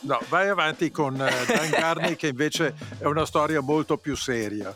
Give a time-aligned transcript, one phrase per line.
[0.00, 4.72] No, vai avanti con uh, Dan Garney che invece è una storia molto più seria.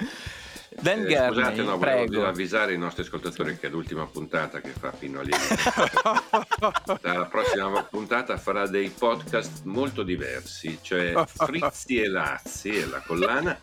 [0.80, 4.90] Dan eh, scusate, no, volevo avvisare i nostri ascoltatori che è l'ultima puntata che fa
[4.90, 5.38] Pino Allievi.
[7.02, 13.56] La prossima puntata farà dei podcast molto diversi, cioè Frizzi e Lazzi è la collana.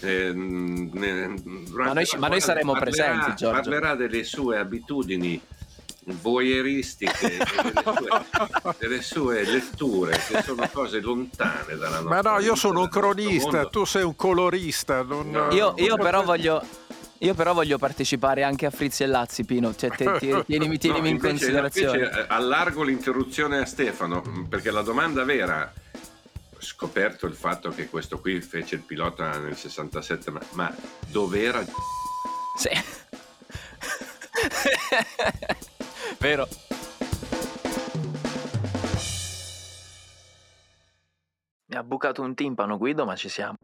[0.00, 3.50] Eh, ma, noi, ma noi saremo parlerà, presenti, Giorgio.
[3.50, 5.40] Parlerà delle sue abitudini
[6.06, 12.54] voyeuristiche delle sue, delle sue, letture che sono cose lontane dalla nostra Ma no, io
[12.54, 15.02] sono un cronista, tu sei un colorista.
[15.02, 15.52] Non, no.
[15.52, 16.64] Io, io però voglio...
[17.20, 21.00] Io però voglio partecipare anche a Frizzi e Lazzi, Pino, cioè te, ti, tienimi, tienimi
[21.00, 21.96] no, in invece, considerazione.
[21.96, 25.72] Invece, allargo l'interruzione a Stefano, perché la domanda vera,
[26.58, 30.74] scoperto il fatto che questo qui fece il pilota nel 67, ma, ma
[31.06, 31.64] dov'era?
[32.58, 32.68] Sì.
[36.18, 36.48] Vero.
[41.66, 43.56] Mi ha bucato un timpano Guido, ma ci siamo.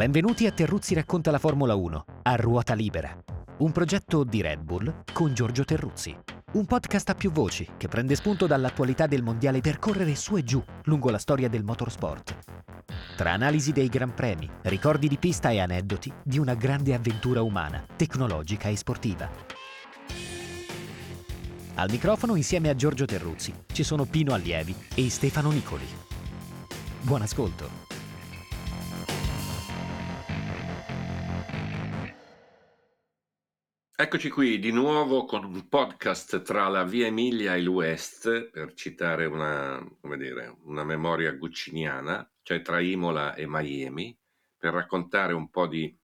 [0.00, 3.14] Benvenuti a Terruzzi racconta la Formula 1 a ruota libera.
[3.58, 6.16] Un progetto di Red Bull con Giorgio Terruzzi.
[6.52, 10.42] Un podcast a più voci che prende spunto dall'attualità del mondiale per correre su e
[10.42, 12.34] giù lungo la storia del motorsport.
[13.14, 17.84] Tra analisi dei Gran Premi, ricordi di pista e aneddoti di una grande avventura umana,
[17.94, 19.28] tecnologica e sportiva.
[21.74, 25.84] Al microfono insieme a Giorgio Terruzzi ci sono Pino Allievi e Stefano Nicoli.
[27.02, 27.79] Buon ascolto.
[34.00, 38.72] Eccoci qui di nuovo con un podcast tra la Via Emilia e il West, per
[38.72, 39.78] citare una,
[40.16, 44.18] dire, una memoria gucciniana, cioè tra Imola e Miami,
[44.56, 45.94] per raccontare un po' di,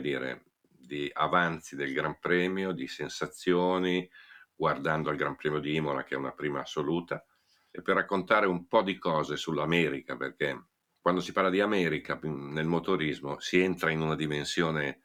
[0.00, 4.08] dire, di avanzi del Gran Premio, di sensazioni,
[4.54, 7.26] guardando al Gran Premio di Imola, che è una prima assoluta,
[7.68, 10.66] e per raccontare un po' di cose sull'America, perché
[11.00, 15.00] quando si parla di America nel motorismo si entra in una dimensione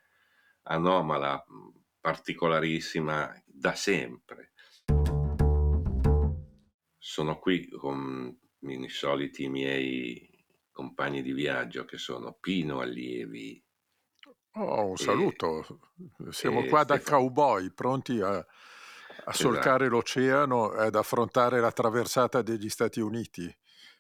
[0.66, 1.44] anomala,
[2.10, 4.54] particolarissima da sempre.
[6.98, 10.28] Sono qui con i soliti miei
[10.72, 13.64] compagni di viaggio che sono Pino Allievi.
[14.54, 15.92] Oh, un e, saluto.
[16.32, 18.46] Siamo qua da cowboy, pronti a, a
[19.18, 19.32] esatto.
[19.32, 23.56] solcare l'oceano ed affrontare la traversata degli Stati Uniti,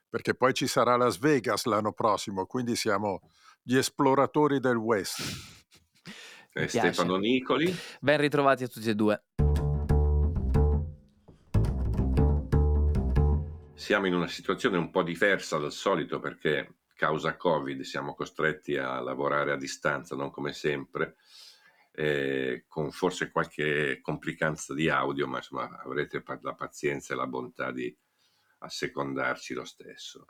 [0.10, 3.22] perché poi ci sarà Las Vegas l'anno prossimo, quindi siamo
[3.62, 5.59] gli esploratori del West
[6.54, 7.74] eh, Stefano Nicoli.
[8.00, 9.24] Ben ritrovati a tutti e due.
[13.76, 19.00] Siamo in una situazione un po' diversa dal solito perché causa Covid siamo costretti a
[19.00, 21.16] lavorare a distanza, non come sempre,
[21.94, 27.72] eh, con forse qualche complicanza di audio, ma insomma avrete la pazienza e la bontà
[27.72, 27.96] di
[28.60, 30.26] assecondarci lo stesso.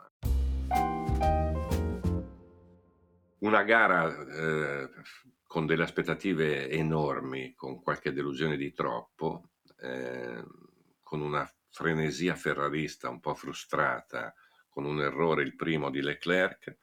[3.40, 4.90] Una gara eh,
[5.46, 10.44] con delle aspettative enormi, con qualche delusione di troppo, eh,
[11.02, 14.34] con una frenesia ferrarista un po' frustrata,
[14.68, 16.76] con un errore il primo di Leclerc.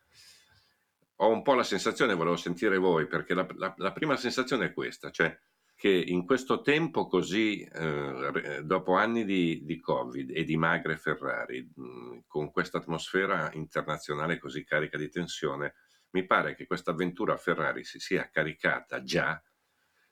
[1.18, 4.74] Ho un po' la sensazione, volevo sentire voi, perché la, la, la prima sensazione è
[4.74, 5.38] questa, cioè
[5.76, 11.72] che in questo tempo così, eh, dopo anni di, di, Covid e di magre Ferrari,
[11.74, 15.76] mh, con questa atmosfera internazionale così carica di tensione,
[16.12, 19.42] mi pare che questa avventura a Ferrari si sia caricata già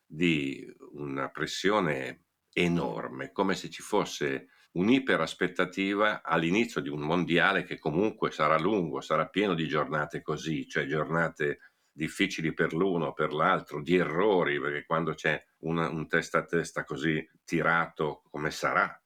[0.06, 8.32] di una pressione enorme, come se ci fosse un'iperaspettativa all'inizio di un mondiale che comunque
[8.32, 11.60] sarà lungo, sarà pieno di giornate così, cioè giornate
[11.92, 16.84] difficili per l'uno, per l'altro, di errori, perché quando c'è una, un testa a testa
[16.84, 19.02] così tirato come sarà,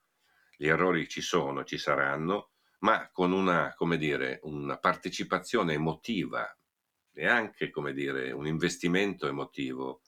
[0.57, 6.51] gli errori ci sono, ci saranno, ma con una, come dire, una partecipazione emotiva
[7.13, 10.01] e anche, come dire, un investimento emotivo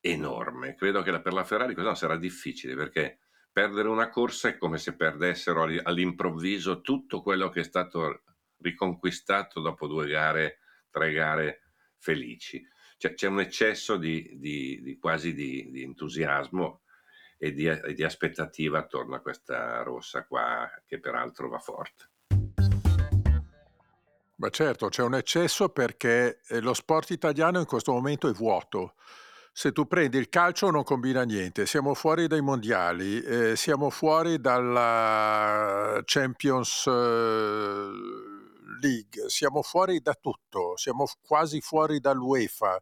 [0.00, 0.74] enorme.
[0.74, 3.18] Credo che per la Ferrari questo sarà difficile perché
[3.50, 8.22] perdere una corsa è come se perdessero all'improvviso tutto quello che è stato
[8.60, 10.58] riconquistato dopo due gare,
[10.90, 11.62] tre gare
[11.96, 12.64] felici.
[12.96, 16.82] Cioè, c'è un eccesso di, di, di quasi di, di, entusiasmo
[17.36, 22.10] e di, di aspettativa attorno a questa rossa qua che peraltro va forte.
[24.40, 28.94] Ma certo, c'è un eccesso perché eh, lo sport italiano in questo momento è vuoto.
[29.52, 34.40] Se tu prendi il calcio non combina niente, siamo fuori dai mondiali, eh, siamo fuori
[34.40, 37.90] dalla Champions eh,
[38.80, 42.80] League, siamo fuori da tutto, siamo quasi fuori dall'UEFA.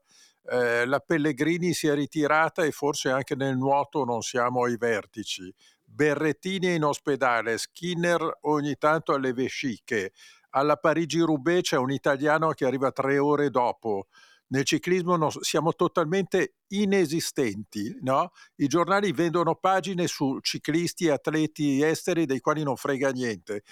[0.48, 5.50] Eh, la Pellegrini si è ritirata e forse anche nel nuoto non siamo ai vertici.
[5.82, 10.12] Berrettini in ospedale, Skinner ogni tanto alle vesciche.
[10.56, 14.06] Alla Parigi-Roubaix c'è un italiano che arriva tre ore dopo.
[14.48, 17.98] Nel ciclismo no, siamo totalmente inesistenti.
[18.00, 18.30] No?
[18.56, 23.64] I giornali vendono pagine su ciclisti e atleti esteri dei quali non frega niente.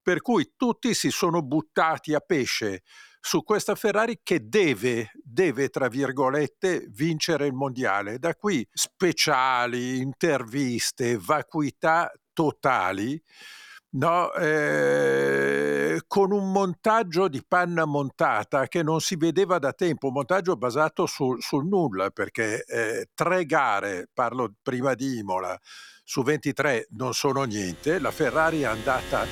[0.00, 2.84] Per cui tutti si sono buttati a pesce
[3.20, 8.18] su questa Ferrari che deve, deve, tra virgolette, vincere il mondiale.
[8.18, 13.22] Da qui speciali, interviste, vacuità totali.
[13.92, 20.12] No, eh, con un montaggio di panna montata che non si vedeva da tempo, un
[20.12, 25.58] montaggio basato sul, sul nulla, perché eh, tre gare, parlo prima di Imola,
[26.04, 29.26] su 23 non sono niente, la Ferrari è andata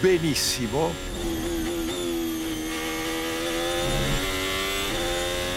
[0.00, 0.90] benissimo,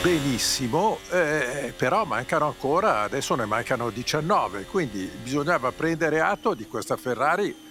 [0.04, 6.98] benissimo, eh, però mancano ancora, adesso ne mancano 19, quindi bisognava prendere atto di questa
[6.98, 7.68] Ferrari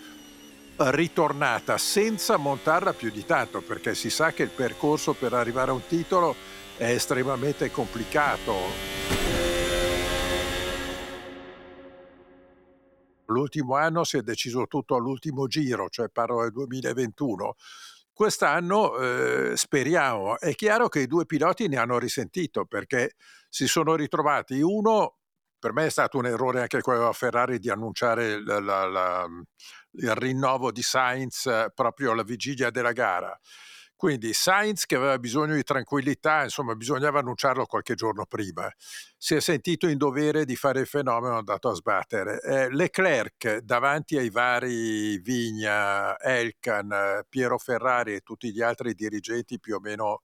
[0.79, 5.75] ritornata senza montarla più di tanto, perché si sa che il percorso per arrivare a
[5.75, 6.35] un titolo
[6.77, 9.07] è estremamente complicato.
[13.27, 17.57] L'ultimo anno si è deciso tutto all'ultimo giro, cioè parlo del 2021.
[18.13, 23.15] Quest'anno eh, speriamo, è chiaro che i due piloti ne hanno risentito perché
[23.49, 24.61] si sono ritrovati.
[24.61, 25.19] Uno,
[25.59, 29.29] per me è stato un errore anche quello della Ferrari di annunciare la, la, la,
[29.99, 33.39] il rinnovo di Sainz eh, proprio alla vigilia della gara.
[33.99, 38.73] Quindi Sainz che aveva bisogno di tranquillità, insomma bisognava annunciarlo qualche giorno prima.
[39.17, 42.41] Si è sentito in dovere di fare il fenomeno, è andato a sbattere.
[42.41, 49.75] Eh, Leclerc davanti ai vari Vigna, Elkan, Piero Ferrari e tutti gli altri dirigenti più
[49.75, 50.23] o meno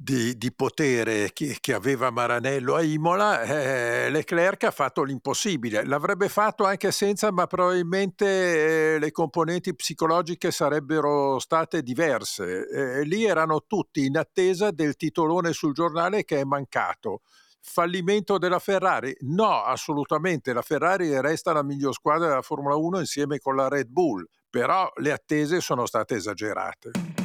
[0.00, 5.84] di, di potere che, che, aveva Maranello a Imola, eh, Leclerc ha fatto l'impossibile.
[5.84, 12.68] L'avrebbe fatto anche senza, ma probabilmente eh, le componenti psicologiche sarebbero state diverse.
[12.68, 17.22] Eh, lì erano tutti in attesa del titolone sul giornale che è mancato.
[17.60, 19.14] Fallimento della Ferrari?
[19.22, 20.52] No, assolutamente.
[20.52, 24.88] La Ferrari resta la miglior squadra della Formula 1 insieme con la Red Bull, però
[24.98, 27.17] le attese sono state esagerate.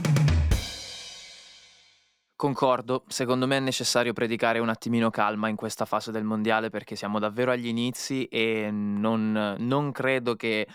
[2.35, 6.95] Concordo, secondo me è necessario predicare un attimino calma in questa fase del mondiale perché
[6.95, 10.67] siamo davvero agli inizi e non, non credo che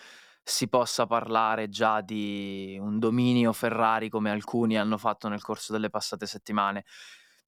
[0.43, 5.91] si possa parlare già di un dominio Ferrari come alcuni hanno fatto nel corso delle
[5.91, 6.85] passate settimane.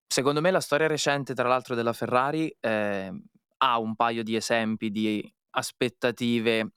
[0.06, 3.11] Secondo me la storia recente, tra l'altro, della Ferrari eh,
[3.56, 6.75] ha un paio di esempi di aspettative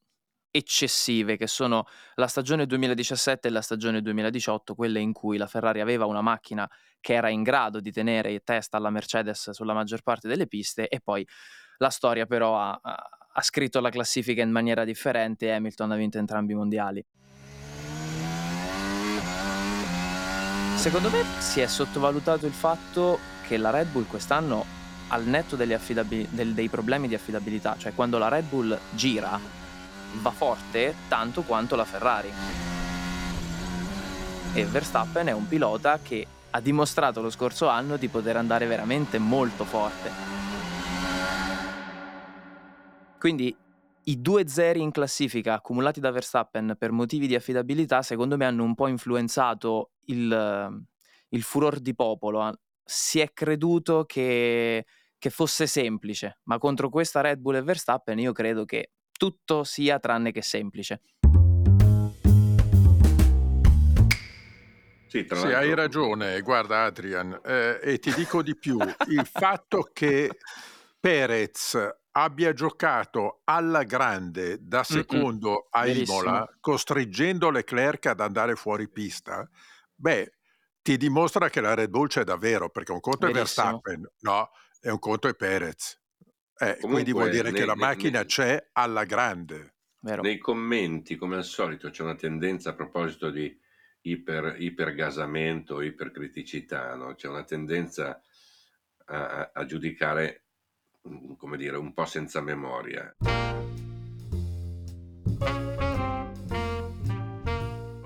[0.58, 5.82] eccessive, che sono la stagione 2017 e la stagione 2018, quelle in cui la Ferrari
[5.82, 6.70] aveva una macchina
[7.00, 11.00] che era in grado di tenere testa alla Mercedes sulla maggior parte delle piste e
[11.00, 11.26] poi
[11.78, 16.18] la storia però ha, ha scritto la classifica in maniera differente e Hamilton ha vinto
[16.18, 17.06] entrambi i mondiali.
[20.76, 24.66] Secondo me si è sottovalutato il fatto che la Red Bull quest'anno,
[25.10, 29.40] al netto affidabil- del, dei problemi di affidabilità, cioè quando la Red Bull gira,
[30.16, 32.32] va forte tanto quanto la Ferrari.
[34.54, 39.20] E Verstappen è un pilota che ha dimostrato lo scorso anno di poter andare veramente
[39.20, 40.10] molto forte.
[43.20, 43.56] Quindi
[44.04, 48.64] i due zeri in classifica accumulati da Verstappen per motivi di affidabilità secondo me hanno
[48.64, 50.86] un po' influenzato il,
[51.30, 52.58] il furor di popolo.
[52.84, 54.86] Si è creduto che,
[55.18, 60.00] che fosse semplice, ma contro questa Red Bull e Verstappen io credo che tutto sia
[60.00, 61.02] tranne che semplice.
[65.08, 70.30] Sì, sì hai ragione, guarda Adrian, eh, e ti dico di più, il fatto che
[71.00, 71.78] Perez
[72.12, 76.22] abbia giocato alla grande da secondo Mm-mm, a verissimo.
[76.22, 79.48] Imola, costringendo Leclerc ad andare fuori pista,
[79.96, 80.34] beh,
[80.82, 83.40] ti dimostra che la Red Bull c'è davvero, perché un conto verissimo.
[83.40, 84.50] è Verstappen, no,
[84.82, 86.00] e un conto è Perez.
[86.60, 89.74] Eh, quindi vuol dire nei, che la nei, macchina nei, c'è alla grande.
[90.00, 90.22] Vero.
[90.22, 93.56] Nei commenti, come al solito, c'è una tendenza a proposito di
[94.02, 97.16] iper, ipergasamento, ipercriticità, no?
[97.16, 98.22] c'è una tendenza
[99.06, 100.44] a, a giudicare,
[101.08, 103.16] mm, come dire, un po' senza memoria.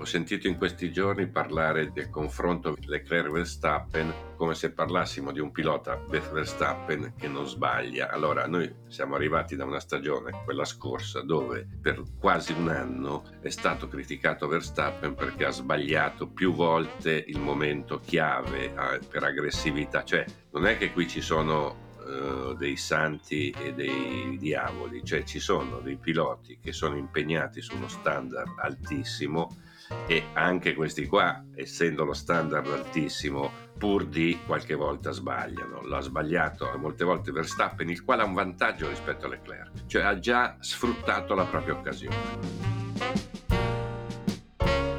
[0.02, 5.94] Ho sentito in questi giorni parlare del confronto Leclerc-Verstappen come se parlassimo di un pilota
[6.08, 8.10] Verstappen che non sbaglia.
[8.10, 13.48] Allora, noi siamo arrivati da una stagione, quella scorsa, dove per quasi un anno è
[13.48, 20.02] stato criticato Verstappen perché ha sbagliato più volte il momento chiave eh, per aggressività.
[20.02, 25.38] Cioè, non è che qui ci sono eh, dei santi e dei diavoli, cioè ci
[25.38, 29.70] sono dei piloti che sono impegnati su uno standard altissimo
[30.06, 35.82] e anche questi qua, essendo lo standard altissimo, pur di qualche volta sbagliano.
[35.82, 40.18] L'ha sbagliato molte volte Verstappen, il quale ha un vantaggio rispetto a Leclerc, cioè ha
[40.18, 42.72] già sfruttato la propria occasione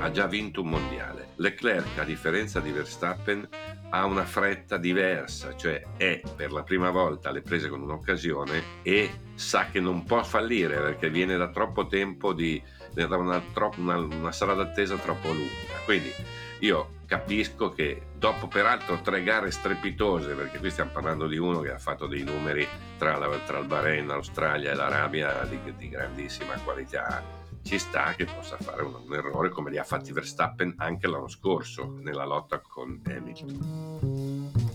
[0.03, 1.29] ha già vinto un mondiale.
[1.35, 3.47] Leclerc, a differenza di Verstappen,
[3.89, 9.09] ha una fretta diversa, cioè è per la prima volta alle prese con un'occasione e
[9.35, 12.61] sa che non può fallire perché viene da troppo tempo di,
[12.93, 13.41] da una,
[13.77, 15.49] una, una sala d'attesa troppo lunga.
[15.85, 16.11] Quindi
[16.59, 21.71] io capisco che dopo peraltro tre gare strepitose, perché qui stiamo parlando di uno che
[21.71, 26.53] ha fatto dei numeri tra, la, tra il Bahrain, l'Australia e l'Arabia di, di grandissima
[26.63, 31.07] qualità ci sta che possa fare un, un, errore come li ha fatti Verstappen anche
[31.07, 34.72] l'anno scorso nella lotta con Hamilton.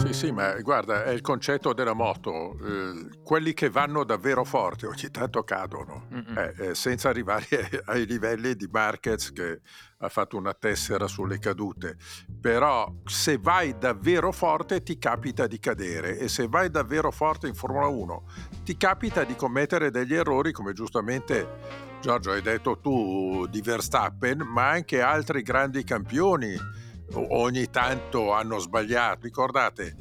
[0.00, 2.56] Sì, sì, ma guarda, è il concetto della moto.
[2.58, 7.46] Eh, quelli che vanno davvero forti ogni tanto cadono, eh, eh, senza arrivare
[7.84, 9.60] ai livelli di Marquez che
[9.98, 11.98] ha fatto una tessera sulle cadute.
[12.40, 17.54] Però se vai davvero forte ti capita di cadere e se vai davvero forte in
[17.54, 18.24] Formula 1
[18.64, 24.70] ti capita di commettere degli errori come giustamente Giorgio hai detto tu di Verstappen, ma
[24.70, 26.56] anche altri grandi campioni
[27.14, 29.20] ogni tanto hanno sbagliato.
[29.22, 29.96] Ricordate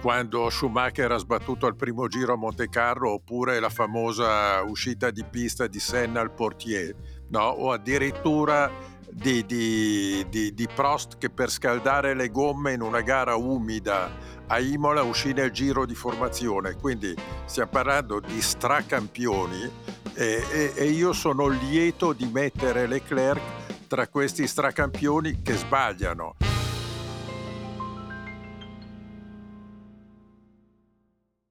[0.00, 5.24] quando Schumacher ha sbattuto al primo giro a Monte Carlo oppure la famosa uscita di
[5.24, 6.94] pista di Senna al Portier,
[7.30, 7.40] no?
[7.40, 8.70] o addirittura
[9.10, 14.10] di, di, di, di, Prost che per scaldare le gomme in una gara umida
[14.46, 16.74] a Imola uscì nel giro di formazione.
[16.74, 17.14] Quindi
[17.46, 19.70] stiamo parlando di stracampioni
[20.14, 26.36] e, e, e io sono lieto di mettere Leclerc tra questi stracampioni che sbagliano.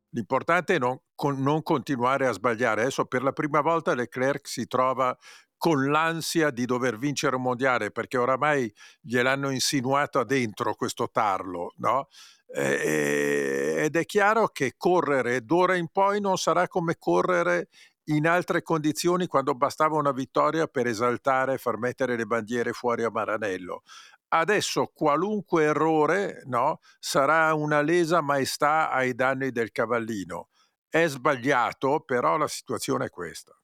[0.10, 2.82] L'importante è non, con, non, continuare a sbagliare.
[2.82, 5.16] Adesso per la prima volta Leclerc si trova
[5.58, 12.08] con l'ansia di dover vincere un mondiale perché oramai gliel'hanno insinuato dentro questo tarlo, no?
[12.48, 17.68] ed è chiaro che correre d'ora in poi non sarà come correre
[18.06, 23.04] in altre condizioni quando bastava una vittoria per esaltare e far mettere le bandiere fuori
[23.04, 23.84] a Maranello.
[24.30, 30.50] Adesso qualunque errore no, sarà una lesa maestà ai danni del cavallino.
[30.90, 33.58] È sbagliato, però la situazione è questa.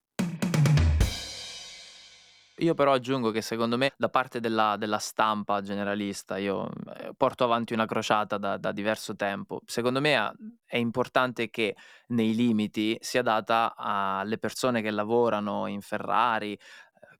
[2.62, 7.44] Io però aggiungo che secondo me da parte della, della stampa generalista, io eh, porto
[7.44, 10.32] avanti una crociata da, da diverso tempo, secondo me è,
[10.66, 11.76] è importante che
[12.10, 16.60] nei limiti sia data alle persone che lavorano in Ferrari, eh,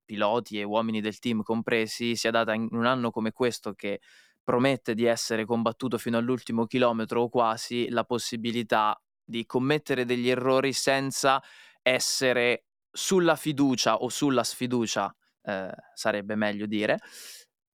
[0.04, 3.98] piloti e uomini del team compresi, sia data in un anno come questo che
[4.44, 10.72] promette di essere combattuto fino all'ultimo chilometro o quasi la possibilità di commettere degli errori
[10.72, 11.42] senza
[11.82, 16.98] essere sulla fiducia o sulla sfiducia eh, sarebbe meglio dire,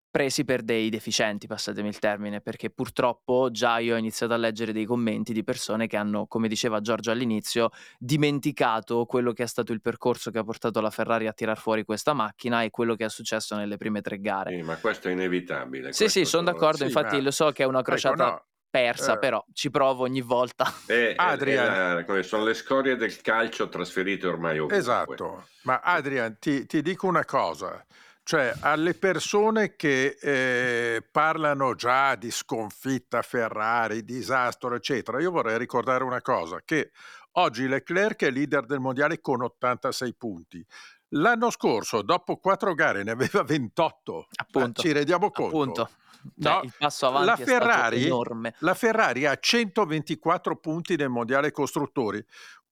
[0.09, 4.71] presi per dei deficienti, passatemi il termine, perché purtroppo già io ho iniziato a leggere
[4.71, 7.69] dei commenti di persone che hanno, come diceva Giorgio all'inizio,
[7.99, 11.83] dimenticato quello che è stato il percorso che ha portato la Ferrari a tirar fuori
[11.83, 14.55] questa macchina e quello che è successo nelle prime tre gare.
[14.55, 15.93] Sì, ma questo è inevitabile.
[15.93, 17.21] Sì, sì, sono d'accordo, sì, infatti ma...
[17.21, 18.27] lo so che è una ecco, crociata...
[18.27, 19.19] Ecco, no persa, eh.
[19.19, 20.71] però ci provo ogni volta.
[20.87, 24.77] Eh, Adrian, eh, sono le scorie del calcio trasferite ormai ovunque.
[24.77, 27.83] Esatto, ma Adrian, ti, ti dico una cosa.
[28.27, 36.03] Cioè, alle persone che eh, parlano già di sconfitta Ferrari, disastro, eccetera, io vorrei ricordare
[36.03, 36.91] una cosa, che
[37.37, 40.65] oggi Leclerc è leader del mondiale con 86 punti.
[41.11, 44.27] L'anno scorso, dopo quattro gare, ne aveva 28.
[44.35, 44.81] Appunto.
[44.81, 45.55] Eh, ci rendiamo conto.
[45.55, 45.89] Appunto.
[46.35, 48.09] No, il passo avanti la Ferrari,
[48.59, 52.23] la Ferrari ha 124 punti nel mondiale costruttori.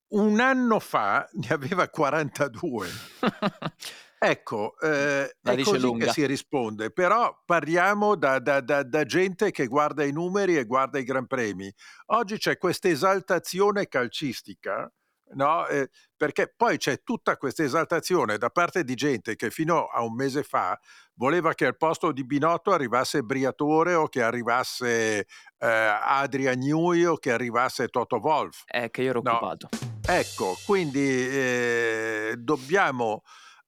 [0.07, 2.87] Un anno fa ne aveva 42.
[4.19, 6.05] ecco, eh, è così lunga.
[6.05, 10.65] che si risponde, però parliamo da, da, da, da, gente che guarda i numeri e
[10.65, 11.73] guarda i Gran Premi.
[12.07, 14.91] Oggi c'è questa esaltazione calcistica
[15.33, 15.67] no?
[15.67, 20.13] Eh, perché poi c'è tutta questa esaltazione da parte di gente che fino a un
[20.13, 20.79] mese fa
[21.15, 25.27] voleva che al posto di Binotto arrivasse Briatore o che arrivasse eh,
[25.59, 28.63] Adrian Newey o che arrivasse Toto Wolf.
[28.65, 29.31] È che io ero no.
[29.31, 29.69] occupato.
[30.07, 33.23] Ecco, quindi eh, dobbiamo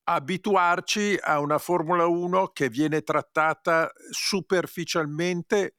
[0.10, 5.76] abituarci a una Formula 1 che viene trattata superficialmente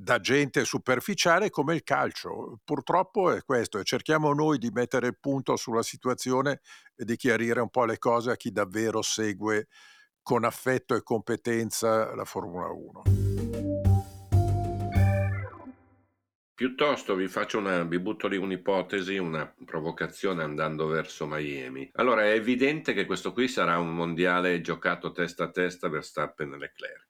[0.00, 2.60] da gente superficiale come il calcio.
[2.62, 6.60] Purtroppo è questo e cerchiamo noi di mettere il punto sulla situazione
[6.94, 9.66] e di chiarire un po' le cose a chi davvero segue
[10.22, 13.02] con affetto e competenza la Formula 1.
[16.54, 21.90] Piuttosto vi faccio una, vi butto lì un'ipotesi, una provocazione andando verso Miami.
[21.94, 26.58] Allora è evidente che questo qui sarà un mondiale giocato testa a testa Verstappen e
[26.58, 27.07] Leclerc.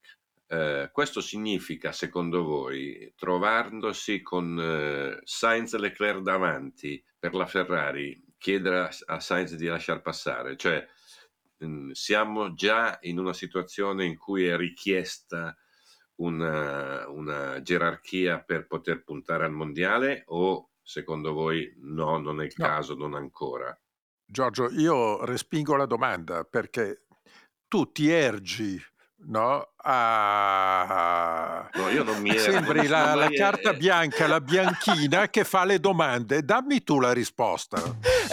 [0.51, 8.19] Eh, questo significa, secondo voi, trovandosi con eh, Sainz e Leclerc davanti per la Ferrari,
[8.35, 10.57] chiedere a Sainz di lasciar passare?
[10.57, 10.83] Cioè,
[11.57, 15.55] mh, mm, siamo già in una situazione in cui è richiesta
[16.15, 22.53] una, una, gerarchia per poter puntare al mondiale o secondo voi no, non è il
[22.57, 22.65] no.
[22.65, 23.79] caso, non ancora?
[24.25, 27.05] Giorgio, io respingo la domanda perché
[27.67, 28.81] tu ti ergi
[29.27, 29.69] no?
[29.77, 31.69] A...
[31.73, 32.51] No, io non mi ergo.
[32.51, 36.43] Sembri la, la carta bianca, la bianchina che fa le domande.
[36.43, 37.81] Dammi tu la risposta.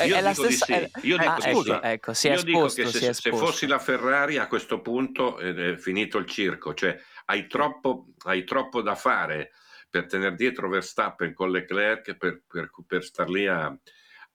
[0.05, 0.67] Io è la stessa...
[0.67, 0.91] Sì.
[1.03, 3.79] Io dico, ah, scusa, ecco, si è io esposto, dico che se, se, fossi la
[3.79, 6.75] Ferrari a questo punto è finito il circo.
[6.75, 9.53] Cioè, hai troppo, hai troppo da fare
[9.89, 13.75] per tenere dietro Verstappen con Leclerc per, per, per star lì a,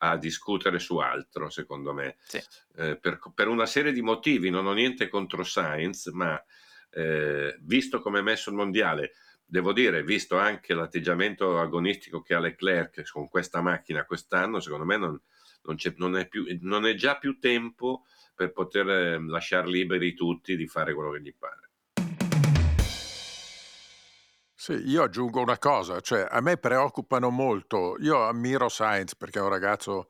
[0.03, 2.17] a, discutere su altro, secondo me.
[2.21, 2.41] Sì.
[2.75, 6.41] Eh, per, per, una serie di motivi, non ho niente contro Sainz, ma
[6.91, 9.13] eh, visto come è messo il mondiale,
[9.45, 14.97] devo dire, visto anche l'atteggiamento agonistico che ha Leclerc con questa macchina quest'anno, secondo me
[14.97, 15.21] non,
[15.63, 20.55] non, non, è, più, non è già più tempo per poter eh, lasciare liberi tutti
[20.55, 21.70] di fare quello che gli pare.
[24.63, 29.41] Sì, io aggiungo una cosa, cioè a me preoccupano molto, io ammiro Sainz perché è
[29.41, 30.07] un ragazzo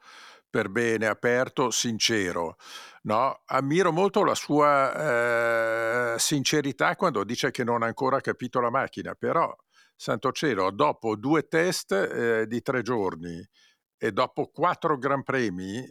[0.49, 2.57] per bene, aperto, sincero,
[3.03, 3.43] no?
[3.45, 9.15] Ammiro molto la sua eh, sincerità quando dice che non ha ancora capito la macchina,
[9.15, 9.55] però,
[9.95, 13.41] santo cielo, dopo due test eh, di tre giorni
[13.97, 15.87] e dopo quattro Gran Premi,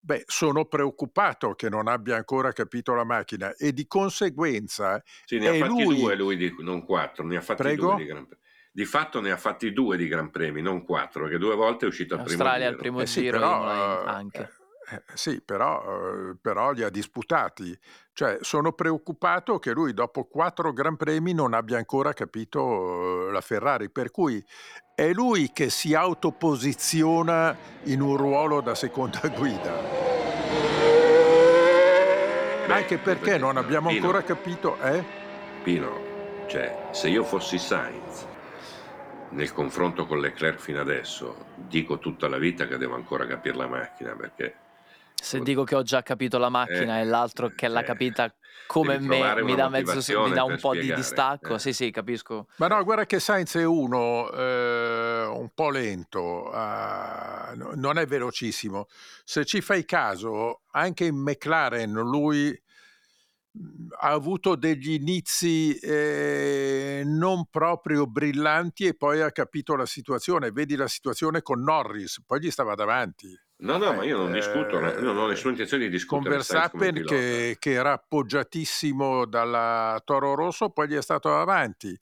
[0.00, 5.48] Beh, sono preoccupato che non abbia ancora capito la macchina e di conseguenza sì, ne
[5.48, 5.96] ha fatti lui...
[5.96, 7.86] due lui, di, non quattro, ne ha fatti Prego?
[7.92, 8.42] due di Gran Premi.
[8.70, 11.88] Di fatto ne ha fatti due di Gran Premi, non quattro, perché due volte è
[11.88, 12.70] uscito al primo Australia giro.
[12.70, 14.57] al primo Eh sì, giro, però, eh, anche.
[14.90, 17.76] Eh, sì, però, eh, però li ha disputati.
[18.12, 23.40] Cioè, sono preoccupato che lui dopo quattro Gran Premi non abbia ancora capito eh, la
[23.40, 24.44] Ferrari, per cui
[24.94, 29.72] è lui che si autoposiziona in un ruolo da seconda guida.
[32.66, 35.04] Beh, Anche perché non abbiamo Pino, ancora capito, eh?
[35.62, 38.26] Pino, cioè, se io fossi Sainz
[39.30, 43.66] nel confronto con Leclerc fino adesso, dico tutta la vita che devo ancora capire la
[43.66, 44.54] macchina perché
[45.20, 48.32] Se dico che ho già capito la macchina eh, e l'altro che l'ha eh, capita
[48.66, 51.00] come devi me mi dà mezzo mi dà un po' di spiegare.
[51.00, 51.54] distacco.
[51.54, 51.58] eh.
[51.58, 52.46] Sì, sì, capisco.
[52.56, 58.86] Ma no, guarda che Sainz è uno eh, un po' lento, no- non è velocissimo.
[59.24, 62.50] Se ci fai caso, anche in McLaren lui
[63.52, 70.50] mh, ha avuto degli inizi eh, non proprio brillanti e poi ha capito la situazione.
[70.50, 73.28] Vedi la situazione con Norris, poi gli stava davanti.
[73.60, 76.24] No, no, ma io non discuto, io non ho Eh, nessuna intenzione di con discutere
[76.24, 81.98] come Verstappen che, che era appoggiatissimo dalla Toro Rosso, poi gli è stato avanti.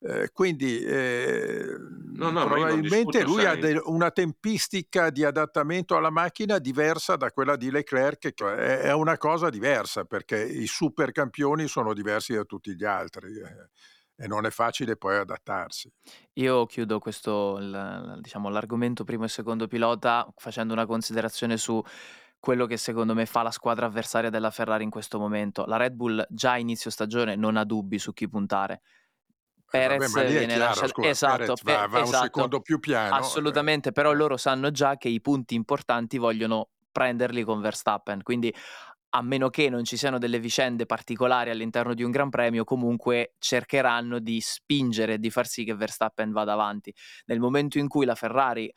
[0.00, 1.76] Eh, quindi eh,
[2.14, 3.60] No, no, probabilmente discuto lui ha Sainz.
[3.60, 8.92] de- una tempistica di adattamento alla macchina diversa da quella di Leclerc, che è, è
[8.94, 13.68] una cosa diversa perché i supercampioni sono diversi da tutti gli altri eh,
[14.16, 15.92] e non è facile poi adattarsi.
[16.34, 21.82] Io chiudo questo, il- diciamo, l'argomento primo e secondo pilota facendo una considerazione su
[22.38, 25.64] quello che secondo me fa la squadra avversaria della Ferrari in questo momento.
[25.64, 28.82] La Red Bull già a inizio stagione non ha dubbi su chi puntare.
[29.70, 31.98] Eh, vabbè, Perez ma lì è viene chiaro, lasciato scusa, esatto, Perez pe- va, va
[31.98, 33.14] un esatto, secondo più piano.
[33.16, 33.18] eh.
[33.18, 38.54] assolutamente, però loro sanno già che i punti importanti vogliono prenderli con Verstappen, quindi
[39.16, 43.34] a meno che non ci siano delle vicende particolari all'interno di un Gran Premio, comunque
[43.38, 46.92] cercheranno di spingere di far sì che Verstappen vada avanti.
[47.26, 48.72] Nel momento in cui la Ferrari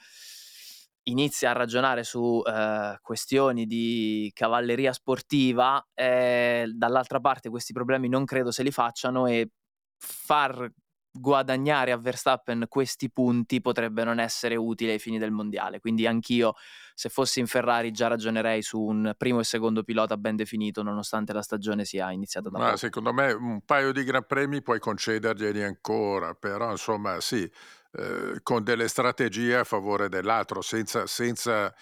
[1.04, 8.26] inizia a ragionare su eh, questioni di cavalleria sportiva, eh, dall'altra parte questi problemi non
[8.26, 9.50] credo se li facciano e
[9.98, 10.70] far
[11.12, 15.80] guadagnare a Verstappen questi punti potrebbe non essere utile ai fini del mondiale.
[15.80, 16.54] Quindi anch'io,
[16.98, 21.32] se fossi in Ferrari, già ragionerei su un primo e secondo pilota ben definito, nonostante
[21.34, 22.78] la stagione sia iniziata da Ma poco.
[22.78, 27.50] secondo me un paio di Gran Premi puoi concederglieli ancora, però insomma sì,
[27.92, 31.74] eh, con delle strategie a favore dell'altro, senza, senza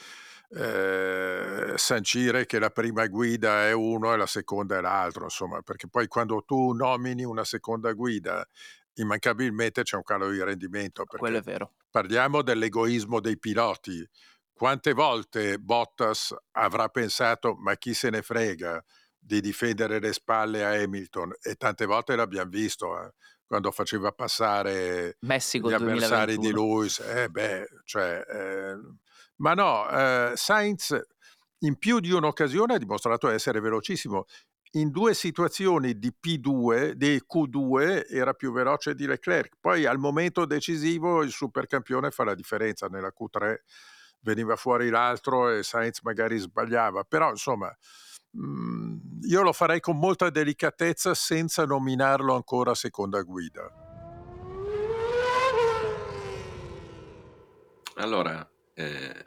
[0.49, 5.87] eh, sancire che la prima guida è uno e la seconda è l'altro, insomma, perché
[5.87, 8.45] poi quando tu nomini una seconda guida,
[8.95, 11.73] immancabilmente c'è un calo di rendimento, Quello è vero.
[11.89, 14.07] parliamo dell'egoismo dei piloti.
[14.57, 18.81] Quante volte Bottas avrà pensato, ma chi se ne frega
[19.19, 21.33] di difendere le spalle a Hamilton?
[21.41, 22.97] E tante volte l'abbiamo visto.
[23.03, 23.11] eh.
[23.45, 26.37] quando faceva passare Messico gli avversari 2021.
[26.37, 26.99] di Lewis.
[26.99, 28.77] Eh beh, cioè, eh,
[29.37, 30.97] ma no, eh, Sainz
[31.59, 34.23] in più di un'occasione ha dimostrato essere velocissimo.
[34.75, 39.55] In due situazioni di P2, di Q2, era più veloce di Leclerc.
[39.59, 42.87] Poi al momento decisivo il supercampione fa la differenza.
[42.87, 43.55] Nella Q3
[44.25, 47.03] veniva fuori l'altro e Sainz magari sbagliava.
[47.03, 47.73] Però insomma,
[48.31, 53.71] mh, io lo farei con molta delicatezza senza nominarlo ancora seconda guida.
[57.97, 59.23] Allora, eh,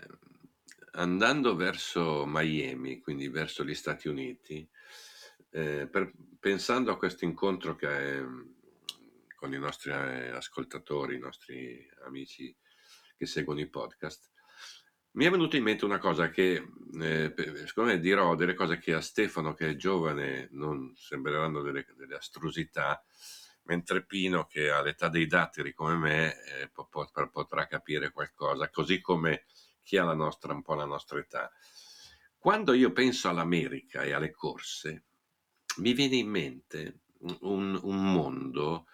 [0.92, 4.68] andando verso Miami, quindi verso gli Stati Uniti,
[5.50, 8.22] eh, per- pensando a questo incontro che è,
[9.36, 12.54] con i nostri eh, ascoltatori, i nostri amici
[13.16, 14.30] che seguono i podcast,
[15.12, 17.34] mi è venuta in mente una cosa che, eh,
[17.66, 22.16] secondo me dirò delle cose che a Stefano, che è giovane, non sembreranno delle, delle
[22.16, 23.02] astrusità,
[23.64, 29.44] mentre Pino, che ha l'età dei datteri come me, eh, potrà capire qualcosa, così come
[29.82, 31.50] chi ha la nostra, un po' la nostra età.
[32.36, 35.04] Quando io penso all'America e alle corse,
[35.78, 37.00] mi viene in mente
[37.40, 38.86] un, un mondo,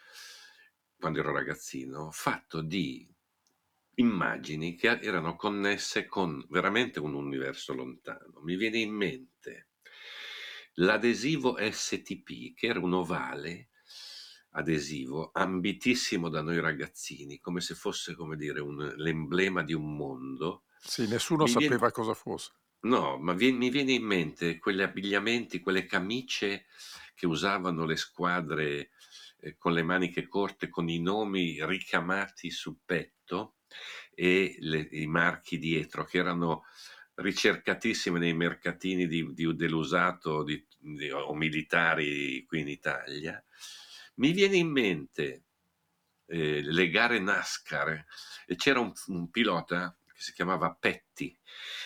[0.99, 3.07] quando ero ragazzino, fatto di
[3.97, 8.41] immagini che erano connesse con veramente un universo lontano.
[8.43, 9.69] Mi viene in mente
[10.75, 13.71] l'adesivo STP, che era un ovale
[14.57, 20.65] adesivo ambitissimo da noi ragazzini, come se fosse come dire un, l'emblema di un mondo.
[20.79, 21.93] Sì, nessuno mi sapeva viene...
[21.93, 22.53] cosa fosse.
[22.81, 26.67] No, ma vi- mi viene in mente quegli abbigliamenti, quelle camicie
[27.15, 28.91] che usavano le squadre
[29.41, 33.54] eh, con le maniche corte, con i nomi ricamati sul petto
[34.15, 36.65] e le, i marchi dietro, che erano
[37.17, 43.43] ricercatissime nei mercatini di, di, dell'usato di, di, o militari qui in Italia.
[44.17, 45.43] Mi viene in mente
[46.27, 48.05] eh, le gare NASCAR
[48.47, 51.37] e c'era un, un pilota che si chiamava Petty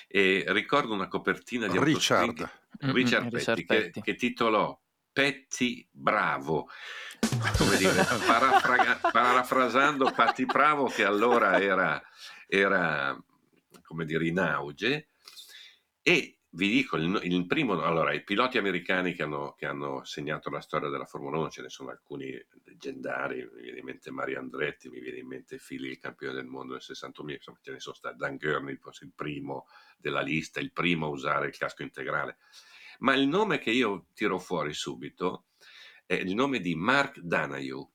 [0.06, 2.48] e ricordo una copertina di Richard,
[2.80, 3.90] Richard, mm-hmm, Petty, Petty.
[3.90, 4.78] Che, che, titolò
[5.18, 6.68] Petty Bravo
[7.56, 12.00] come dire, parafraga, parafrasando Patti Bravo che allora era,
[12.46, 13.20] era
[13.82, 15.08] come dire in auge
[16.02, 20.50] e vi dico, il, il, primo, allora, i piloti americani che hanno, che hanno, segnato
[20.50, 22.30] la storia della Formula 1, ce ne sono alcuni
[22.64, 26.46] leggendari, mi viene in mente Mario Andretti, mi viene in mente Philly, il campione del
[26.46, 29.66] mondo nel 61, insomma ce ne sono stati, Dan Gurney, il primo
[29.98, 32.38] della lista, il primo a usare il casco integrale.
[33.00, 35.44] Ma il nome che io tiro fuori subito
[36.04, 37.88] è il nome di Mark Danayou.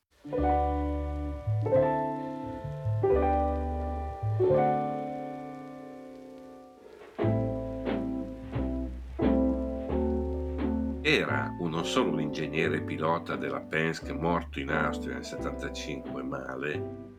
[11.01, 17.12] Era un, non solo un ingegnere pilota della Penske morto in Austria nel 75 male,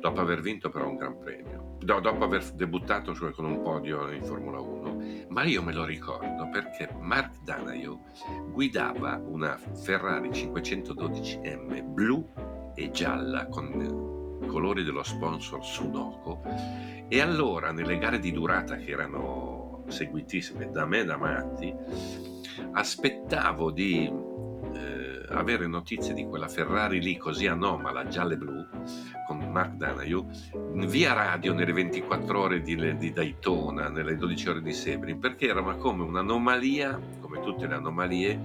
[0.00, 4.10] dopo aver vinto però un Gran Premio, do, dopo aver debuttato cioè, con un podio
[4.10, 8.00] in Formula 1, ma io me lo ricordo perché Mark Danaio
[8.50, 12.28] guidava una Ferrari 512M blu
[12.74, 16.42] e gialla con i colori dello sponsor Sunoco
[17.08, 21.74] e allora nelle gare di durata che erano seguitissime da me da matti
[22.72, 24.10] aspettavo di
[25.32, 28.66] avere notizie di quella Ferrari lì così anomala, gialla e blu,
[29.26, 30.28] con Mark Danayou,
[30.86, 35.62] via radio nelle 24 ore di, di, Daytona, nelle 12 ore di Sebring, perché era
[35.74, 38.40] come un'anomalia, come tutte le anomalie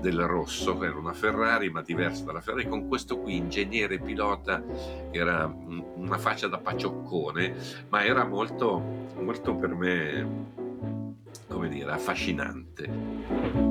[0.00, 4.62] del rosso, era una Ferrari ma diversa dalla Ferrari, con questo qui ingegnere pilota
[5.10, 5.52] che era
[5.94, 7.54] una faccia da pacioccone,
[7.88, 10.56] ma era molto, molto per me
[11.48, 13.67] come dire, affascinante.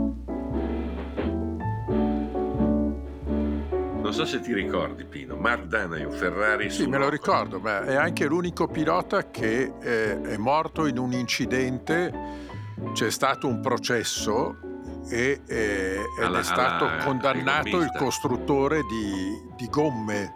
[4.07, 6.69] Non so se ti ricordi, Pino, Mark Danaio, Ferrari.
[6.69, 11.11] Sì, me lo ricordo, ma è anche l'unico pilota che eh, è morto in un
[11.11, 12.13] incidente.
[12.93, 14.55] C'è stato un processo
[15.09, 20.31] e, eh, ed alla, è stato alla, condannato il costruttore di, di gomme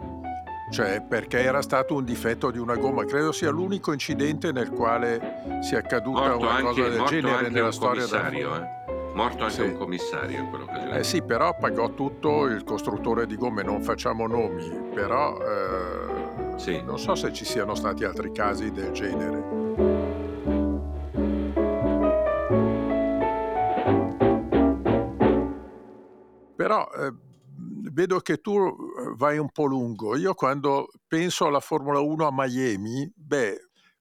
[0.70, 3.06] cioè perché era stato un difetto di una gomma.
[3.06, 7.72] Credo sia l'unico incidente nel quale sia accaduta morto una anche, cosa del genere nella
[7.72, 8.81] storia del eh.
[9.14, 9.60] Morto anche sì.
[9.62, 10.98] un commissario in quell'occasione.
[10.98, 16.80] Eh sì, però pagò tutto il costruttore di gomme, non facciamo nomi, però eh, sì.
[16.82, 19.60] non so se ci siano stati altri casi del genere.
[26.56, 27.12] Però eh,
[27.92, 30.16] vedo che tu eh, vai un po' lungo.
[30.16, 33.58] Io quando penso alla Formula 1 a Miami, beh,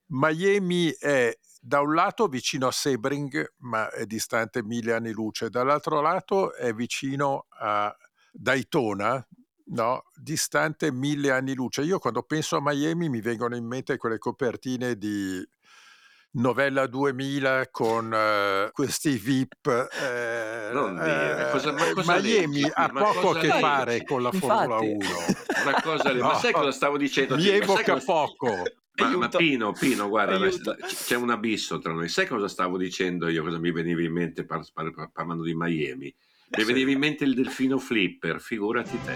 [0.07, 6.01] Miami è da un lato vicino a Sebring, ma è distante mille anni luce, dall'altro
[6.01, 7.95] lato è vicino a
[8.31, 9.25] Daytona,
[9.65, 11.83] no, distante mille anni luce.
[11.83, 15.47] Io quando penso a Miami mi vengono in mente quelle copertine di
[16.33, 19.67] Novella 2000 con eh, questi VIP.
[19.67, 24.29] Eh, non dire, cosa, ma cosa Miami ha ma poco a che fare con la
[24.33, 24.47] Infatti.
[24.47, 24.97] Formula 1.
[25.63, 26.27] Una cosa, no.
[26.27, 27.35] ma sai cosa stavo dicendo?
[27.35, 28.63] Mi evoca poco.
[29.09, 30.75] Ma, ma, Pino, Pino, guarda, Aiuto.
[30.79, 32.09] c'è un abisso tra noi.
[32.09, 33.43] Sai cosa stavo dicendo io?
[33.43, 36.13] Cosa mi veniva in mente par- par- parlando di Miami?
[36.57, 39.13] Mi veniva in mente il delfino flipper, figurati te.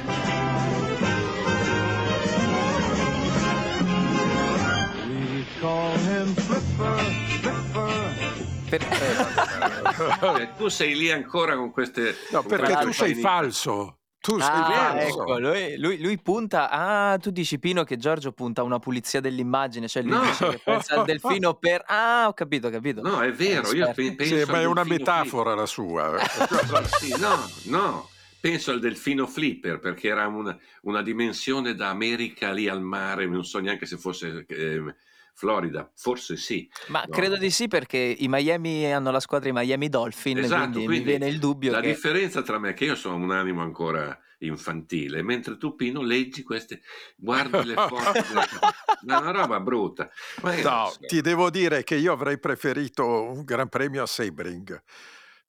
[8.70, 10.54] Per...
[10.58, 12.16] tu sei lì ancora con queste...
[12.32, 14.00] No, perché tu sei falso.
[14.26, 15.22] Tu sei ah, falso.
[15.22, 16.72] Ecco, lui, lui, lui, punta.
[16.72, 20.22] Ah, tu dici Pino che Giorgio punta a una pulizia dell'immagine, cioè lui no.
[20.22, 21.84] dice che pensa al delfino per.
[21.86, 23.04] Ah, ho capito, ho capito.
[23.04, 24.24] No, è vero, io penso.
[24.24, 25.56] Sì, ma è una metafora flipper.
[25.56, 26.88] la sua.
[26.98, 28.10] sì, no, no.
[28.40, 33.46] Penso al delfino flipper perché era una, una, dimensione da America lì al mare, non
[33.46, 34.96] so neanche se fosse eh,
[35.38, 36.68] Florida, forse sì.
[36.88, 37.14] Ma no.
[37.14, 40.98] credo di sì perché i Miami hanno la squadra i Miami Dolphin, esatto, quindi, quindi
[40.98, 41.72] mi viene il dubbio.
[41.72, 41.88] La che...
[41.88, 46.42] differenza tra me è che io sono un animo ancora infantile, mentre tu Pino leggi
[46.42, 46.82] queste,
[47.18, 48.14] guardi le foto,
[49.04, 50.10] una roba brutta.
[50.42, 51.00] Ma no, so.
[51.06, 54.82] ti devo dire che io avrei preferito un Gran Premio a Sebring.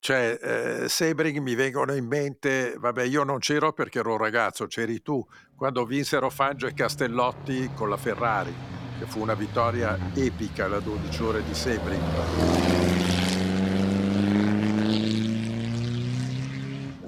[0.00, 0.38] Cioè,
[0.82, 5.00] eh, Sebring mi vengono in mente, vabbè, io non c'ero perché ero un ragazzo, c'eri
[5.00, 10.80] tu, quando vinsero Fangio e Castellotti con la Ferrari che fu una vittoria epica la
[10.80, 12.02] 12 ore di Sebring.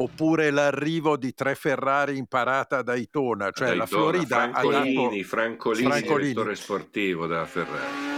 [0.01, 5.09] Oppure l'arrivo di tre Ferrari in parata a Daytona, cioè Daytona, la Florida Francolini, ha
[5.09, 5.24] dato...
[5.24, 8.16] Francolini, Francolini, direttore sportivo della Ferrari.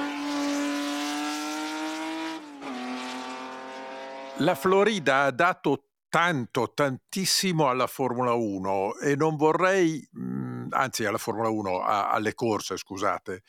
[4.38, 11.18] La Florida ha dato tanto, tantissimo alla Formula 1 e non vorrei, mhmm, anzi alla
[11.18, 13.42] Formula 1, a, alle corse, scusate,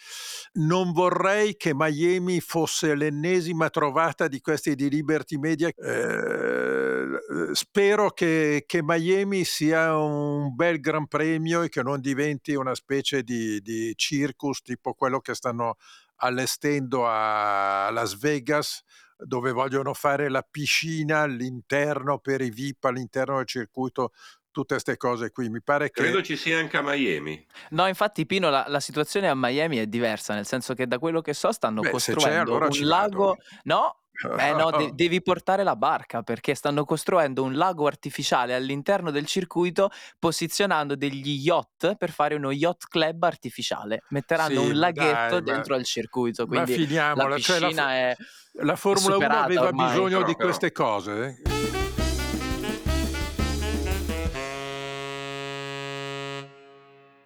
[0.53, 5.69] non vorrei che Miami fosse l'ennesima trovata di questi di Liberty Media.
[5.69, 7.05] Eh,
[7.53, 13.23] spero che, che, Miami sia un bel gran premio e che non diventi una specie
[13.23, 15.77] di, di circus tipo quello che stanno
[16.17, 18.83] allestendo a Las Vegas
[19.23, 24.11] dove vogliono fare la piscina all'interno per i VIP, all'interno del circuito
[24.51, 25.49] tutte queste cose qui.
[25.49, 26.01] Mi pare che.
[26.01, 27.45] Credo ci sia anche a Miami.
[27.69, 31.21] No, infatti, Pino, la, la, situazione a Miami è diversa, nel senso che da quello
[31.21, 33.37] che so stanno Beh, costruendo allora un lago.
[33.63, 34.01] No,
[34.39, 39.25] eh no, de- devi portare la barca perché stanno costruendo un lago artificiale all'interno del
[39.25, 44.03] circuito, posizionando degli yacht per fare uno yacht club artificiale.
[44.09, 45.79] Metteranno sì, un laghetto dai, dentro ma...
[45.79, 46.45] al circuito.
[46.45, 48.15] Quindi ma finiamola, la piscina cioè la, è.
[48.63, 49.87] La Formula 1 aveva ormai.
[49.87, 50.47] bisogno però, di però.
[50.47, 51.41] queste cose.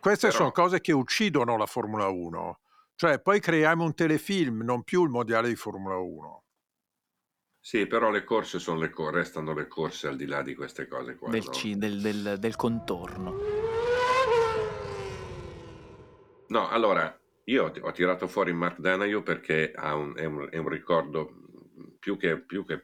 [0.05, 0.37] Queste però.
[0.37, 2.59] sono cose che uccidono la Formula 1.
[2.93, 6.43] Cioè, poi creiamo un telefilm, non più il mondiale di Formula 1.
[7.59, 10.87] Sì, però le corse sono le corse, restano le corse al di là di queste
[10.87, 11.31] cose qua.
[11.31, 11.49] Del, no?
[11.49, 13.33] C, del, del, del contorno.
[16.49, 21.33] No, allora, io ho tirato fuori Mark Danaio perché un, è, un, è, un, ricordo
[21.97, 22.83] più che, più che,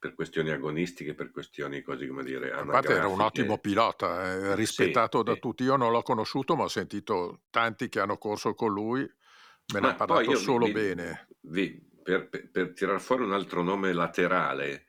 [0.00, 2.48] per questioni agonistiche, per questioni così come dire.
[2.58, 5.40] Infatti era un ottimo pilota, eh, rispettato sì, da sì.
[5.40, 5.62] tutti.
[5.62, 9.88] Io non l'ho conosciuto, ma ho sentito tanti che hanno corso con lui, me ne
[9.88, 11.28] ha parlato solo vi, bene.
[11.42, 14.86] Vi, per, per, per tirar fuori un altro nome laterale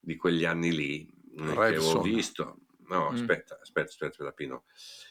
[0.00, 1.92] di quegli anni lì, Revson.
[1.92, 2.56] che ho visto.
[2.88, 3.14] No, mm.
[3.14, 4.64] aspetta, aspetta, aspetta, aspetta, Pino.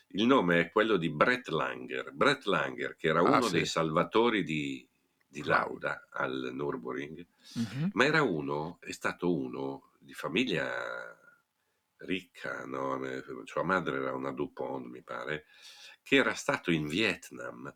[0.09, 2.11] Il nome è quello di Brett Langer.
[2.11, 3.53] Brett Langer, che era ah, uno sì.
[3.53, 4.85] dei salvatori di,
[5.31, 7.25] di Lauda al Nürburgring,
[7.57, 7.89] mm-hmm.
[7.93, 11.17] ma era uno, è stato uno di famiglia
[11.99, 12.99] ricca, no?
[13.45, 15.45] sua madre era una Dupont, mi pare,
[16.03, 17.73] che era stato in Vietnam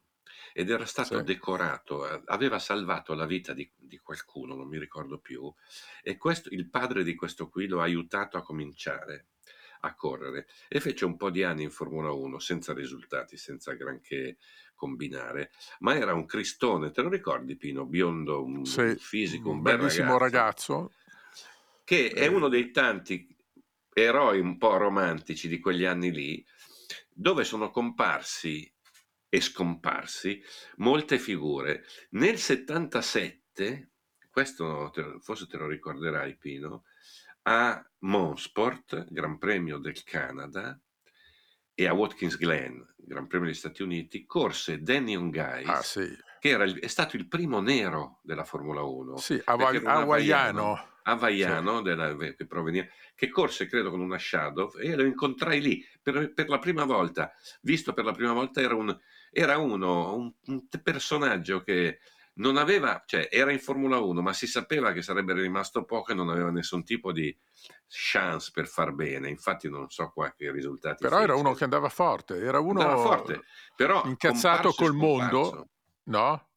[0.53, 1.23] ed era stato sì.
[1.23, 5.53] decorato, aveva salvato la vita di, di, qualcuno, non mi ricordo più,
[6.01, 9.27] e questo, il padre di questo qui lo ha aiutato a cominciare
[9.81, 14.37] a correre e fece un po' di anni in Formula 1 senza risultati, senza granché
[14.75, 17.85] combinare, ma era un cristone, te lo ricordi Pino?
[17.85, 20.91] Biondo, un sì, fisico, un, bel bellissimo ragazzo, ragazzo
[21.85, 23.33] che è uno dei tanti
[23.93, 26.45] eroi un po' romantici di quegli anni lì,
[27.09, 28.69] dove sono comparsi
[29.29, 30.41] e scomparsi
[30.77, 31.85] molte figure.
[32.11, 33.91] Nel 77,
[34.29, 36.83] questo forse te lo ricorderai Pino,
[37.43, 40.77] a Monsport, Gran Premio del Canada,
[41.75, 46.17] e a Watkins Glen, Gran Premio degli Stati Uniti, corse Daniel Guys, ah, sì.
[46.39, 49.17] che era il, è stato il primo nero della Formula 1.
[49.17, 50.89] Sì, hawaiano.
[51.03, 56.33] hawaiano della, che, proveniva, che corse credo con una Shadow e lo incontrai lì per,
[56.33, 58.97] per la prima volta, visto per la prima volta era, un,
[59.29, 61.99] era uno, un, un personaggio che
[62.35, 66.15] non aveva, cioè era in Formula 1, ma si sapeva che sarebbe rimasto poco e
[66.15, 67.35] non aveva nessun tipo di
[67.87, 69.29] chance per far bene.
[69.29, 71.03] Infatti, non so qua che risultati.
[71.03, 71.29] Però fece.
[71.31, 73.43] era uno che andava forte, era uno andava forte,
[73.75, 75.69] però incazzato col mondo,
[76.05, 76.47] no?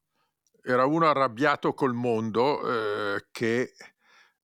[0.61, 3.73] Era uno arrabbiato col mondo eh, che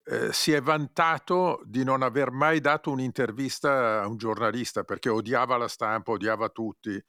[0.05, 5.57] eh, si è vantato di non aver mai dato un'intervista a un giornalista perché odiava
[5.57, 7.03] la stampa, odiava tutti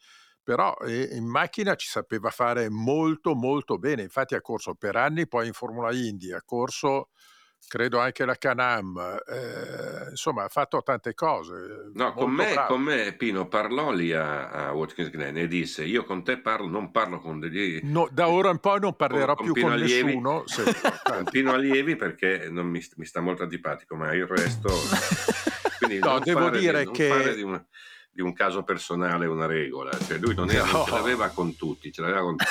[0.46, 5.28] però eh, in macchina ci sapeva fare molto molto bene, infatti ha corso per anni
[5.28, 7.10] poi in Formula Indy, ha corso
[7.68, 11.90] credo anche la Canam, eh, insomma ha fatto tante cose.
[11.94, 16.04] No, con me, con me, Pino parlò lì a, a, Watkins Glen e disse io
[16.04, 17.80] con te parlo, non parlo con degli...
[17.82, 20.44] No, da ora in poi non parlerò con, più con, con nessuno.
[20.46, 20.62] Sì,
[21.04, 24.70] con Pino Allievi perché non mi, mi, sta molto antipatico, ma il resto...
[26.00, 27.36] No, devo dire di, che...
[27.36, 27.64] Di una
[28.16, 30.72] di un caso personale una regola, cioè lui non, era, no.
[30.72, 32.46] non ce l'aveva con tutti, ce l'aveva con te.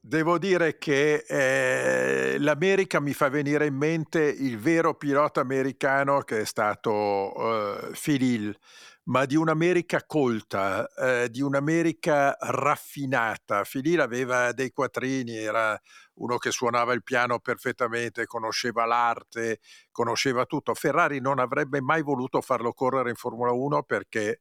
[0.00, 6.40] Devo dire che eh, l'America mi fa venire in mente il vero pilota americano che
[6.40, 8.56] è stato eh, Phil Hill,
[9.04, 13.64] ma di un'America colta, eh, di un'America raffinata.
[13.72, 15.78] Hill aveva dei quattrini, era
[16.14, 19.60] uno che suonava il piano perfettamente, conosceva l'arte,
[19.90, 20.74] conosceva tutto.
[20.74, 24.40] Ferrari non avrebbe mai voluto farlo correre in Formula 1 perché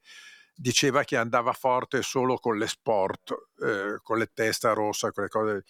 [0.54, 3.32] diceva che andava forte solo con le sport,
[3.64, 5.64] eh, con le testa rossa, quelle cose.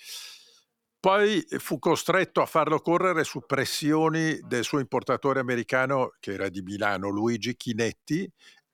[1.02, 6.62] Poi fu costretto a farlo correre su pressioni del suo importatore americano, che era di
[6.62, 8.30] Milano, Luigi Chinetti,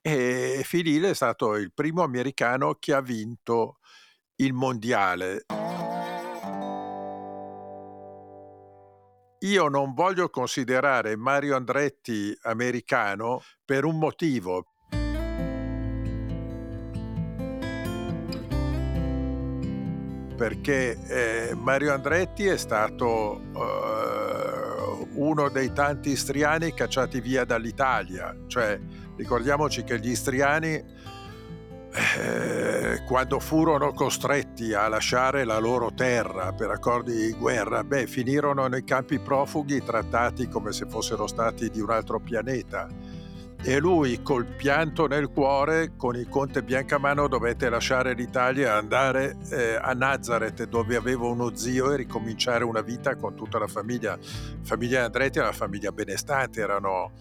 [0.08, 3.80] e Filile è stato il primo americano che ha vinto
[4.36, 5.46] il mondiale.
[9.40, 14.74] Io non voglio considerare Mario Andretti americano per un motivo.
[20.38, 24.65] Perché eh, Mario Andretti è stato eh,
[25.16, 28.36] uno dei tanti istriani cacciati via dall'Italia.
[28.48, 28.80] Cioè,
[29.16, 30.84] ricordiamoci che gli istriani
[31.96, 38.68] eh, quando furono costretti a lasciare la loro terra per accordi di guerra, beh, finirono
[38.68, 42.88] nei campi profughi trattati come se fossero stati di un altro pianeta.
[43.64, 49.38] E lui, col pianto nel cuore, con il conte Biancamano, dovette lasciare l'Italia e andare
[49.50, 54.12] eh, a Nazareth, dove aveva uno zio, e ricominciare una vita con tutta la famiglia.
[54.12, 57.12] La famiglia Andretti era una famiglia benestante, erano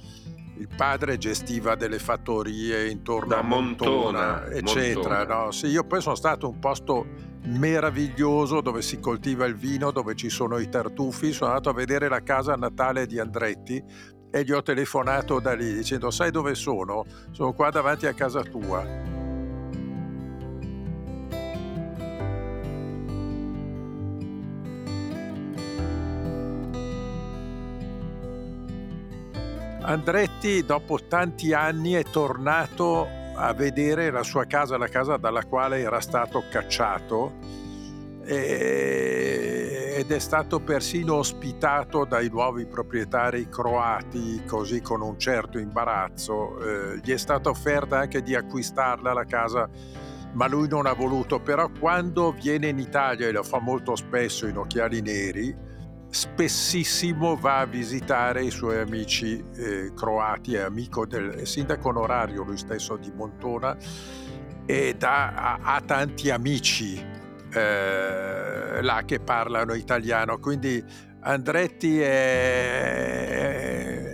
[0.56, 5.16] il padre gestiva delle fattorie intorno da a Montona, Montona eccetera.
[5.18, 5.44] Montona.
[5.44, 5.50] No?
[5.50, 7.06] Sì, io poi sono stato un posto
[7.46, 11.32] meraviglioso dove si coltiva il vino, dove ci sono i tartufi.
[11.32, 13.82] Sono andato a vedere la casa natale di Andretti
[14.34, 17.04] e gli ho telefonato da lì dicendo sai dove sono?
[17.30, 18.84] Sono qua davanti a casa tua.
[29.82, 35.78] Andretti dopo tanti anni è tornato a vedere la sua casa, la casa dalla quale
[35.78, 37.34] era stato cacciato
[40.04, 46.58] ed è stato persino ospitato dai nuovi proprietari croati così con un certo imbarazzo.
[46.60, 49.68] Eh, gli è stata offerta anche di acquistarla la casa
[50.32, 54.46] ma lui non ha voluto, però quando viene in Italia e lo fa molto spesso
[54.46, 55.56] in occhiali neri,
[56.10, 62.58] spessissimo va a visitare i suoi amici eh, croati, è amico del sindaco onorario lui
[62.58, 63.76] stesso di Montona
[64.66, 67.13] ed ha, ha tanti amici
[67.54, 70.84] eh, là che parlano italiano, quindi
[71.20, 73.60] Andretti è,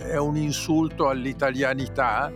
[0.09, 2.31] è un insulto all'italianità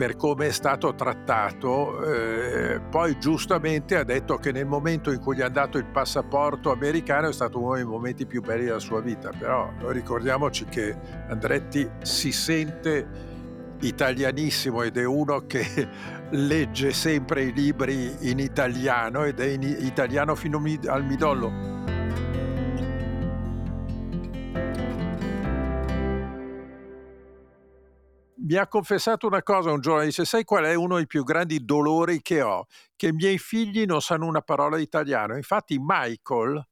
[0.00, 5.36] per come è stato trattato, eh, poi giustamente ha detto che nel momento in cui
[5.36, 9.02] gli ha dato il passaporto americano è stato uno dei momenti più belli della sua
[9.02, 10.96] vita, però ricordiamoci che
[11.28, 13.29] Andretti si sente
[13.80, 15.88] italianissimo ed è uno che
[16.30, 21.70] legge sempre i libri in italiano ed è in italiano fino al midollo.
[28.50, 31.64] mi ha confessato una cosa un giorno, dice sai qual è uno dei più grandi
[31.64, 32.66] dolori che ho?
[32.96, 35.36] Che i miei figli non sanno una parola italiano.
[35.36, 36.66] Infatti Michael,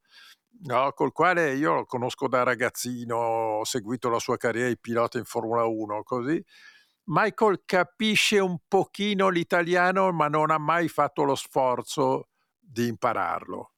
[0.63, 5.19] no, col quale io lo conosco da ragazzino, ho seguito la sua carriera di pilota
[5.19, 6.43] in Formula 1, così,
[7.11, 12.29] Michael capisce un pochino l'italiano ma non ha mai fatto lo sforzo
[12.59, 13.73] di impararlo.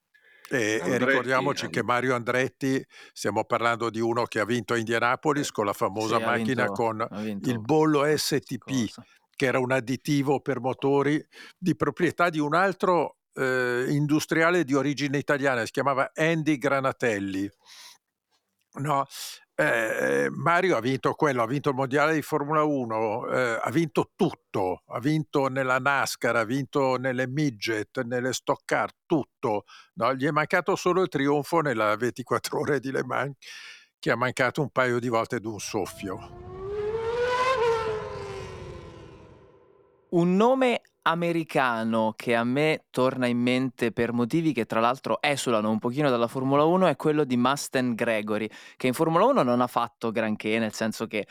[0.49, 5.49] E, e ricordiamoci che Mario Andretti, stiamo parlando di uno che ha vinto a Indianapolis
[5.51, 7.07] con la famosa Sì, macchina vinto, con
[7.39, 9.07] il bollo STP, scorsa.
[9.34, 11.25] che era un additivo per motori
[11.57, 17.49] di proprietà di un altro eh, industriale di origine italiana, si chiamava Andy Granatelli.
[18.73, 19.05] No,
[19.56, 24.12] eh, Mario ha vinto quello, ha vinto il mondiale di Formula 1, eh, ha vinto
[24.16, 29.66] tutto, ha vinto nella NASCAR, ha vinto nelle midget, nelle stock car, tutto.
[29.95, 30.14] No?
[30.16, 33.36] Gli è mancato solo il trionfo nella 24 ore di Le Mans,
[33.99, 36.51] che ha mancato un paio di volte ad un soffio.
[40.12, 45.70] Un nome americano che a me torna in mente per motivi che tra l'altro esulano
[45.70, 49.62] un pochino dalla Formula 1 è quello di Mustang Gregory, che in Formula 1 non
[49.62, 51.28] ha fatto granché, nel senso che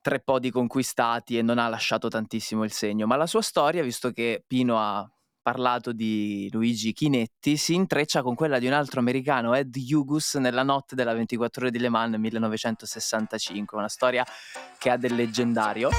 [0.00, 4.10] tre podi conquistati e non ha lasciato tantissimo il segno, ma la sua storia, visto
[4.10, 5.08] che Pino ha
[5.40, 10.64] parlato di Luigi Chinetti, si intreccia con quella di un altro americano, Ed Hugus, nella
[10.64, 14.26] notte della 24 ore di Le Mans 1965, una storia
[14.78, 15.90] che ha del leggendario.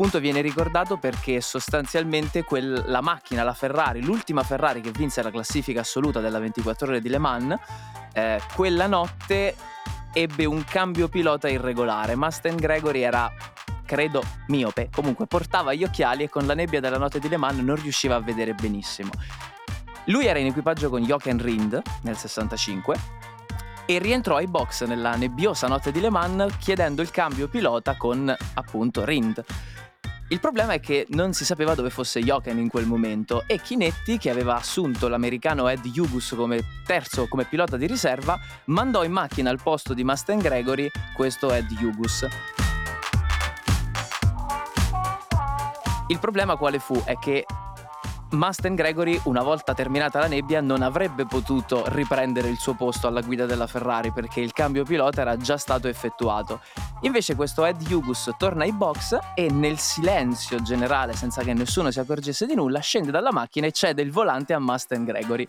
[0.00, 5.30] Appunto viene ricordato perché sostanzialmente quel, la macchina, la Ferrari, l'ultima Ferrari che vinse la
[5.30, 7.54] classifica assoluta della 24 ore di Le Mans,
[8.14, 9.54] eh, quella notte
[10.14, 12.16] ebbe un cambio pilota irregolare.
[12.16, 13.30] Mustang Gregory era,
[13.84, 17.58] credo, miope, comunque portava gli occhiali e con la nebbia della notte di Le Mans
[17.58, 19.10] non riusciva a vedere benissimo.
[20.04, 22.96] Lui era in equipaggio con Jochen Rindt nel 65
[23.84, 28.34] e rientrò ai box nella nebbiosa notte di Le Mans chiedendo il cambio pilota con
[28.54, 29.44] appunto Rindt.
[30.32, 34.16] Il problema è che non si sapeva dove fosse Jochen in quel momento e Chinetti,
[34.16, 39.50] che aveva assunto l'americano Ed Hugus come terzo come pilota di riserva, mandò in macchina
[39.50, 42.28] al posto di Mustang Gregory questo Ed Hugus.
[46.06, 47.02] Il problema quale fu?
[47.04, 47.44] È che
[48.32, 53.22] Mustang Gregory, una volta terminata la nebbia, non avrebbe potuto riprendere il suo posto alla
[53.22, 56.60] guida della Ferrari perché il cambio pilota era già stato effettuato.
[57.00, 61.98] Invece questo Ed Hugus torna ai box e nel silenzio generale, senza che nessuno si
[61.98, 65.46] accorgesse di nulla, scende dalla macchina e cede il volante a Mustang Gregory.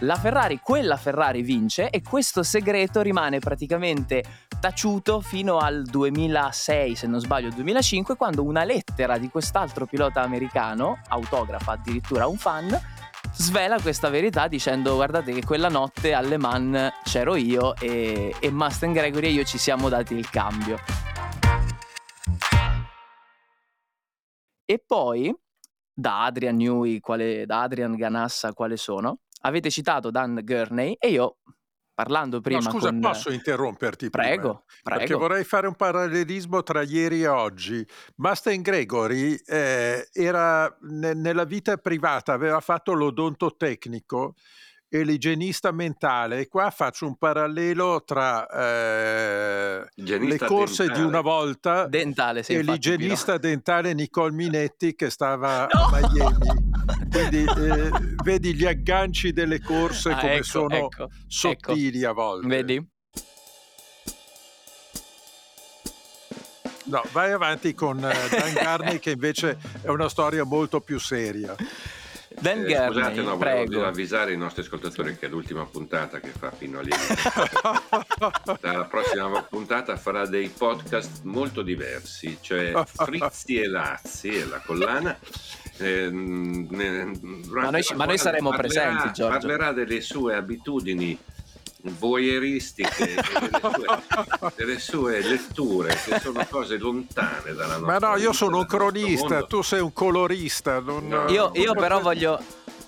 [0.00, 4.22] La Ferrari, quella Ferrari vince e questo segreto rimane praticamente
[4.62, 11.00] taciuto fino al 2006, se non sbaglio 2005, quando una lettera di quest'altro pilota americano,
[11.08, 12.80] autografa addirittura un fan,
[13.32, 18.94] svela questa verità dicendo guardate che quella notte alle Man c'ero io e, e Mustang
[18.94, 20.78] Gregory e io ci siamo dati il cambio.
[24.64, 25.34] E poi,
[25.92, 29.22] da Adrian Newey, quale, da Adrian Ganassa, quale sono?
[29.40, 31.38] Avete citato Dan Gurney e io
[31.94, 33.00] parlando prima no, scusa, con...
[33.00, 34.10] posso interromperti?
[34.10, 34.62] Prego, prima?
[34.82, 34.98] prego.
[34.98, 37.86] Perché vorrei fare un parallelismo tra ieri e oggi.
[38.16, 44.34] Mustang Gregory eh, era ne- nella vita privata, aveva fatto l'odontotecnico
[44.94, 46.40] e l'igienista mentale.
[46.40, 51.00] E qua faccio un parallelo tra eh, le corse dentale.
[51.00, 53.48] di una volta Dentale, sì, e l'igienista Pino.
[53.48, 55.80] dentale Nicole Minetti che stava No!
[55.86, 56.46] a Miami.
[57.10, 57.90] Quindi eh,
[58.22, 62.46] vedi gli agganci delle corse Ah, come ecco, sono ecco, sottili a volte.
[62.48, 62.86] Vedi?
[66.84, 71.54] No, vai avanti con eh, Dan Garney che invece è una storia molto più seria.
[72.40, 73.84] Dan Eh, Gurney, scusate, no, volevo prego.
[73.86, 76.98] avvisare i nostri ascoltatori che è l'ultima puntata che fa Pino Alieni.
[78.60, 85.18] La prossima puntata farà dei podcast molto diversi, cioè Frizzi e Lazzi e la collana.
[85.78, 87.04] eh, ne-
[87.48, 89.28] Ma noi ma noi saremo parlerà- presenti, Giorgio.
[89.28, 91.18] Parlerà delle sue abitudini
[91.84, 98.32] voyeuristiche delle sue, delle sue letture che sono cose lontane dalla nostra Ma no, io
[98.32, 100.78] sono un cronista, tu sei un colorista.
[100.80, 101.28] Non, No.
[101.28, 102.42] Io, io non però potresti- voglio...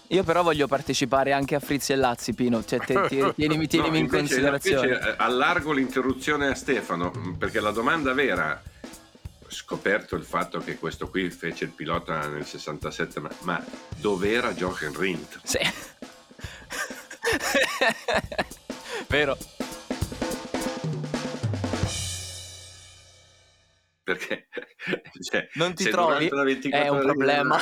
[0.09, 2.63] Io però voglio partecipare anche a Frizzi e Lazzi, Pino.
[2.65, 4.87] Cioè, te- ti- tienimi, tienimi No, in invece- considerazione.
[4.87, 8.63] invece, eh, allargo l'interruzione a Stefano perché la domanda vera
[9.49, 13.65] scoperto il fatto che questo qui fece il pilota nel 67 ma, ma
[13.97, 15.41] dov'era Jochen Rindt?
[15.43, 15.59] Sì.
[19.15, 19.39] Vero.
[24.03, 24.49] perché
[25.23, 26.29] cioè, Non ti trovi?
[26.29, 27.57] durante la 24 È un problema.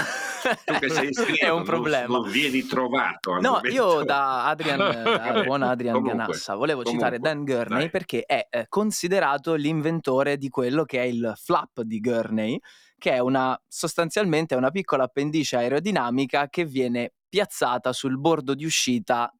[0.64, 2.16] tu che sei iscritto È un problema.
[2.16, 7.44] non, vieni trovato No, io da Adrian, da buon Adrian comunque, Ganassa, volevo citare comunque,
[7.44, 7.90] Dan Gurney dai.
[7.90, 12.58] perché è eh, considerato l'inventore di quello che è il flap di Gurney,
[12.96, 19.30] che è una sostanzialmente una piccola appendice aerodinamica che viene piazzata sul bordo di uscita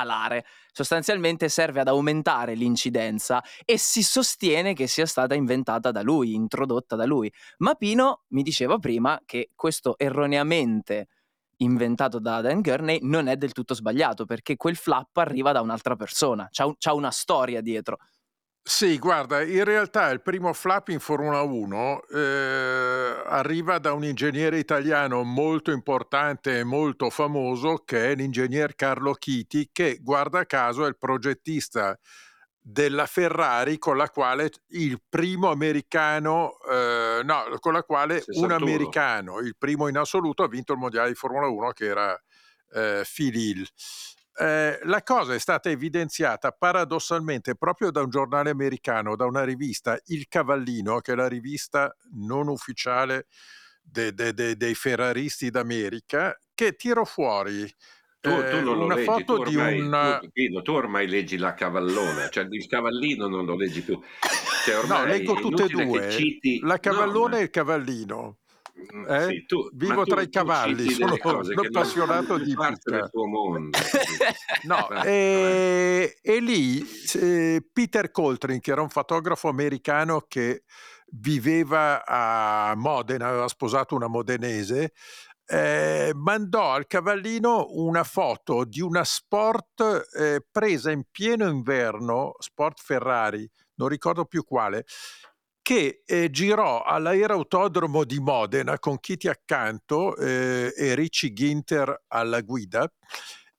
[0.00, 0.44] alare.
[0.72, 6.96] Sostanzialmente serve ad aumentare l'incidenza e si sostiene che sia stata inventata da lui, introdotta
[6.96, 7.32] da lui.
[7.58, 11.08] Ma Pino mi diceva prima che questo erroneamente
[11.58, 15.96] inventato da Dan Gurney non è del tutto sbagliato perché quel flap arriva da un'altra
[15.96, 17.98] persona, c'ha, un, c'ha una storia dietro.
[18.68, 24.58] Sì, guarda, in realtà il primo flap in Formula 1 eh, arriva da un ingegnere
[24.58, 30.88] italiano molto importante e molto famoso che è l'ingegner Carlo Chiti, che guarda caso è
[30.88, 31.96] il progettista
[32.60, 38.46] della Ferrari con la quale il primo americano, eh, no, con la quale 61.
[38.46, 42.20] un americano, il primo in assoluto, ha vinto il mondiale di Formula 1 che era
[42.72, 43.66] eh, Phil Hill.
[44.38, 49.98] Eh, la cosa è stata evidenziata paradossalmente proprio da un giornale americano, da una rivista,
[50.06, 53.26] Il Cavallino, che è la rivista non ufficiale
[53.82, 57.66] de, de, de, dei ferraristi d'America, che tirò fuori
[58.20, 60.20] tu, tu, non lo leggi, tu ormai, un...
[60.32, 64.00] tu, tu, ormai, leggi la cavallona, cioè il cavallino non lo leggi più.
[64.64, 66.58] Cioè no, leggo tutte e due, citi...
[66.60, 67.38] la cavallona no, ma...
[67.38, 68.38] e il cavallino.
[68.94, 69.26] Mm, eh?
[69.28, 73.78] Sì, tu, Vivo tra i cavalli, sono un appassionato di del tuo mondo.
[74.64, 80.64] no, e, e, lì eh, Peter Coltrane, che era un fotografo americano che
[81.08, 84.92] viveva a Modena, aveva sposato una modenese,
[85.46, 92.80] eh, mandò al cavallino una foto di una sport eh, presa in pieno inverno, sport
[92.80, 94.84] Ferrari, non ricordo più quale,
[95.66, 102.88] che eh, girò all'aeroautodromo di Modena con Kitty accanto eh, e Richie Ginter alla guida.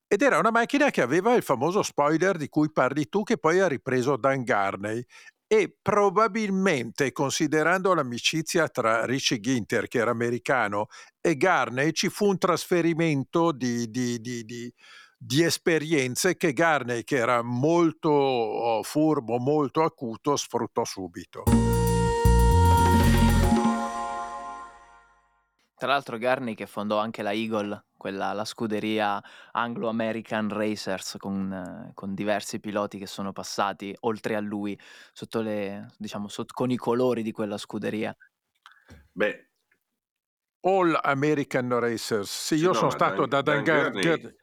[0.07, 3.59] Ed era una macchina che aveva il famoso spoiler di cui parli tu, che poi
[3.59, 5.03] ha ripreso Dan Garney
[5.47, 10.85] e probabilmente considerando l'amicizia tra Richie Ginter che era americano
[11.19, 14.73] e Garney ci fu un trasferimento di, di, di,
[15.17, 21.66] di esperienze che Garney che era molto oh, furbo, molto acuto sfruttò subito.
[25.77, 29.21] Tra l'altro Garney che fondò anche la Eagle, quella, la scuderia
[29.51, 34.77] Anglo-American Racers con, con, diversi piloti che sono passati oltre a lui
[35.13, 38.15] sotto le, diciamo, sotto, con i colori di quella scuderia.
[39.11, 39.49] Beh,
[40.61, 42.45] All American Racers.
[42.45, 44.35] Sì, io no, sono stato Dan, da Dan, Dan Gurney.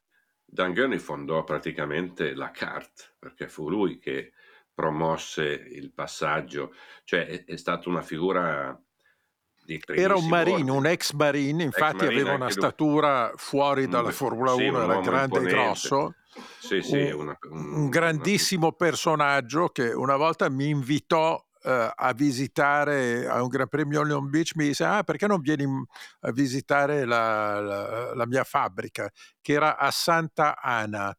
[0.45, 4.35] Dan Gurney fondò praticamente la CART perché fu lui che
[4.73, 6.73] promosse il passaggio,
[7.03, 8.81] cioè è, è stata una figura
[9.95, 14.53] era un marine, un ex marine, infatti ex marine aveva una statura fuori dalla Formula
[14.53, 16.15] 1, sì, era grande e grosso.
[16.59, 18.77] Sì, sì, un, una, un, un, grandissimo una...
[18.77, 24.53] personaggio che una volta mi invitò uh, a visitare a un Gran Premio Long Beach,
[24.57, 25.65] mi disse, ah perché non vieni
[26.21, 29.11] a visitare la, la, la mia fabbrica,
[29.41, 31.17] che era a Santa Ana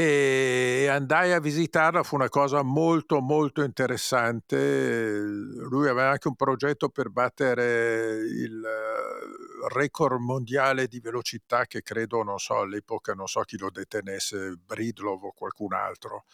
[0.00, 5.18] e andai a visitarla, fu una cosa molto molto interessante.
[5.18, 12.22] Lui aveva anche un progetto per battere il eh, record mondiale di velocità che credo,
[12.22, 16.26] non so, all'epoca non so chi lo detenesse, Bridlov o qualcun altro.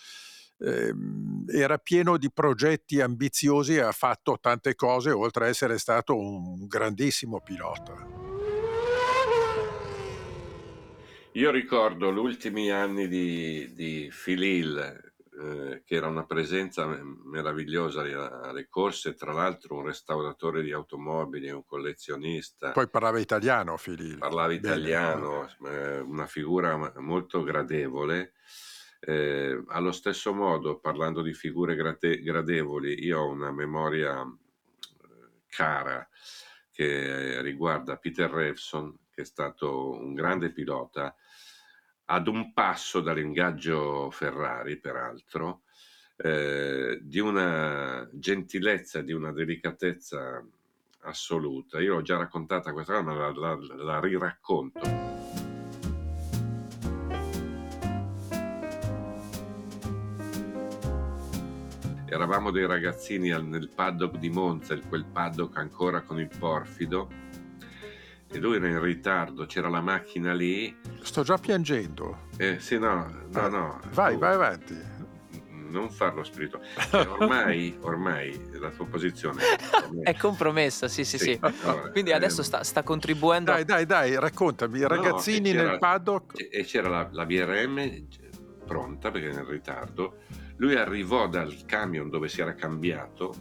[0.59, 6.15] Ehm, era pieno di progetti ambiziosi e ha fatto tante cose oltre ad essere stato
[6.15, 8.24] un grandissimo pilota.
[11.37, 18.03] Io ricordo gli ultimi anni di, di Phil Hill, eh, che era una presenza meravigliosa
[18.03, 22.70] alle corse, tra l'altro un restauratore di automobili, un collezionista.
[22.70, 24.18] Poi parlava italiano Phil Hill.
[24.18, 28.35] Parlava italiano, eh, una figura molto gradevole.
[29.01, 36.09] Eh, allo stesso modo, parlando di figure grate- gradevoli, io ho una memoria eh, cara
[36.70, 41.14] che riguarda Peter Revson, che è stato un grande pilota,
[42.07, 45.63] ad un passo dall'ingaggio Ferrari, peraltro,
[46.17, 50.45] eh, di una gentilezza, di una delicatezza
[51.01, 51.81] assoluta.
[51.81, 55.13] Io l'ho già raccontata questa cosa, ma la, la, la riracconto.
[62.07, 67.11] Eravamo dei ragazzini nel paddock di Monza, quel paddock ancora con il porfido,
[68.35, 70.74] e lui era in ritardo, c'era la macchina lì.
[71.03, 72.26] Sto già piangendo.
[72.37, 73.80] Eh, sì, no, no, no.
[73.93, 74.76] Vai, oh, vai avanti.
[75.68, 76.61] Non farlo spirito.
[76.91, 79.41] Cioè, ormai, ormai la tua posizione
[80.03, 81.24] è compromessa, sì, sì, sì.
[81.24, 81.39] sì.
[81.41, 82.47] Allora, Quindi adesso ehm...
[82.47, 83.53] sta, sta, contribuendo.
[83.53, 84.80] Dai, dai, dai, raccontami.
[84.80, 86.49] No, ragazzini nel paddock.
[86.51, 88.07] E c'era la, la BRM
[88.66, 90.22] pronta perché era in ritardo.
[90.57, 93.32] Lui arrivò dal camion dove si era cambiato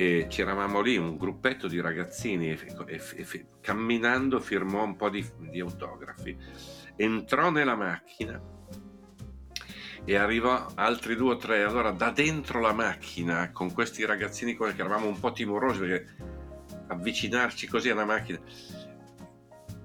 [0.00, 5.22] e c'eravamo lì un gruppetto di ragazzini e, e, e camminando firmò un po' di,
[5.50, 6.34] di autografi
[6.96, 8.40] entrò nella macchina
[10.02, 11.62] e arrivò altri due o tre.
[11.62, 16.14] Allora, da dentro la macchina, con questi ragazzini che eravamo un po' timorosi perché
[16.86, 18.40] avvicinarci così alla macchina,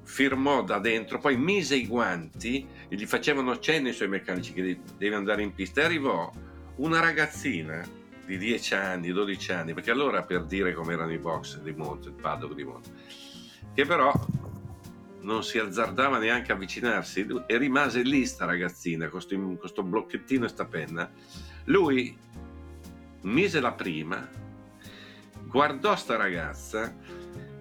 [0.03, 4.79] firmò da dentro, poi mise i guanti e gli facevano cenni ai suoi meccanici che
[4.97, 5.81] deve andare in pista.
[5.81, 6.31] E arrivò
[6.77, 11.59] una ragazzina di 10 anni, 12 anni, perché allora per dire come erano i box
[11.59, 12.89] di Monte, il paddock di Monte,
[13.73, 14.13] che però
[15.21, 20.49] non si azzardava neanche a avvicinarsi e rimase lì sta ragazzina con questo blocchettino e
[20.49, 21.11] sta penna.
[21.65, 22.15] Lui
[23.21, 24.27] mise la prima,
[25.45, 26.95] guardò sta ragazza,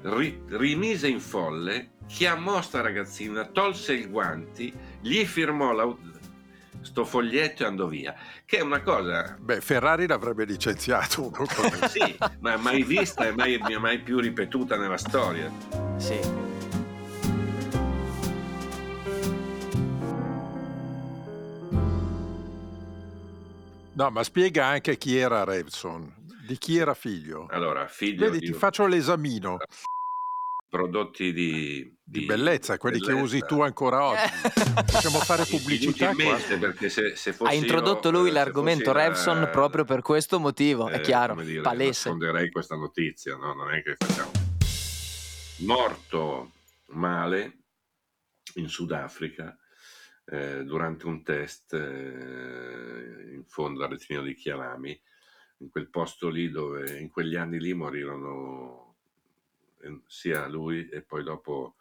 [0.02, 5.96] ri, rimise in folle, chiamò sta ragazzina, tolse i guanti, gli firmò la,
[6.85, 8.14] sto foglietto e andò via.
[8.45, 9.37] Che è una cosa.
[9.41, 11.32] Beh, Ferrari l'avrebbe licenziato
[11.89, 15.51] Sì, ma mai vista e mai, mai più ripetuta nella storia.
[15.97, 16.20] Sì.
[23.97, 26.12] No, ma spiega anche chi era Revson,
[26.47, 27.47] di chi era figlio.
[27.51, 28.47] Allora, figlio Vedi, di...
[28.47, 29.59] ti faccio l'esamino.
[30.74, 33.16] Prodotti di, di, di bellezza, quelli bellezza.
[33.16, 34.28] che usi tu ancora oggi.
[34.90, 36.12] Possiamo fare pubblicità
[36.88, 39.46] se, se ha introdotto io, lui l'argomento Revson la...
[39.46, 42.08] proprio per questo motivo, eh, è chiaro, dire, palese.
[42.08, 43.54] Nasconderei questa notizia, no?
[43.54, 44.32] non è che facciamo.
[45.58, 46.50] Morto
[46.88, 47.58] male
[48.54, 49.56] in Sudafrica,
[50.24, 55.00] eh, durante un test eh, in fondo al retino di Chialami,
[55.58, 58.93] in quel posto lì dove in quegli anni lì morirono eh,
[60.07, 61.76] sia lui e poi dopo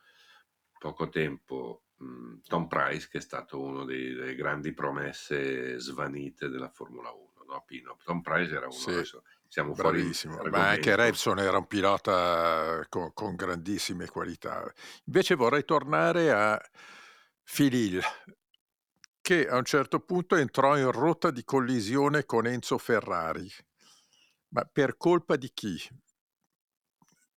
[0.77, 7.11] poco tempo mh, Tom Price che è stato uno delle grandi promesse svanite della Formula
[7.11, 7.31] 1.
[7.45, 7.97] No, Pino?
[8.03, 8.89] Tom Price era uno sì.
[8.89, 9.23] adesso
[9.53, 14.63] siamo Bravissimo, ma anche Revson era un pilota con, con, grandissime qualità.
[15.03, 16.59] Invece vorrei tornare a
[17.43, 18.01] Filil,
[19.21, 23.47] che a un certo punto entrò in rotta di collisione con Enzo Ferrari.
[24.49, 25.79] Ma per colpa di chi?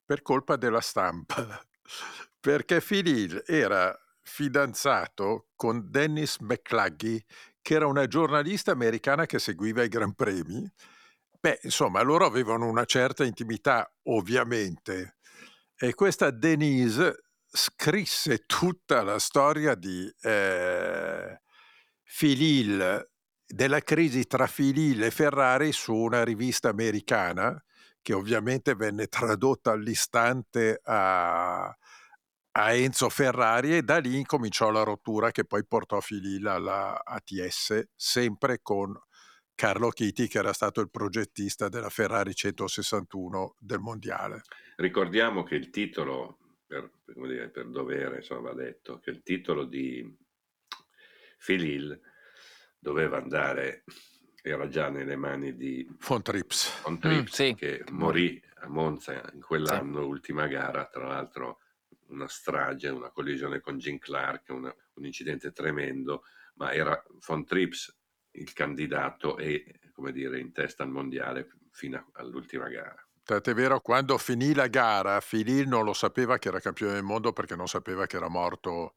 [0.07, 1.61] Per colpa della stampa.
[2.40, 3.92] Perché Filil era
[4.22, 7.22] fidanzato con Dennis McCluggy,
[7.61, 10.64] che era una giornalista americana che seguiva i Gran Premi.
[11.40, 15.16] Beh, insomma, loro avevano una certa intimità, ovviamente.
[15.76, 21.40] E questa Denise scrisse tutta la storia di eh,
[22.04, 23.11] Filil,
[23.44, 27.61] della crisi tra Filil e Ferrari su una rivista americana
[28.07, 35.32] che ovviamente venne tradotta all'istante a, a Enzo Ferrari e da lì incominciò la rottura
[35.32, 38.96] che poi portò Filil alla ATS, sempre con
[39.57, 44.42] Carlo Chiti che era stato il progettista della Ferrari 161 del mondiale.
[44.76, 49.64] Ricordiamo che il titolo per, per, dire, per dovere, insomma, va detto, che il titolo
[49.64, 50.16] di
[51.38, 52.00] Filil
[52.78, 53.82] doveva andare,
[54.51, 57.55] era già nelle mani di Fontrips, Fontrips mm, sì.
[57.55, 60.07] che morì a Monza in quell'anno, sì.
[60.07, 61.61] ultima gara, tra l'altro
[62.09, 66.22] una strage, una collisione con Jim Clark, una, un incidente tremendo,
[66.55, 67.92] ma era Fontrips
[68.32, 73.05] il candidato e, come dire, in testa al mondiale fino all'ultima gara.
[73.24, 77.32] Tant'è vero, quando finì la gara, Filil non lo sapeva che era campione del mondo
[77.32, 78.94] perché non sapeva che era morto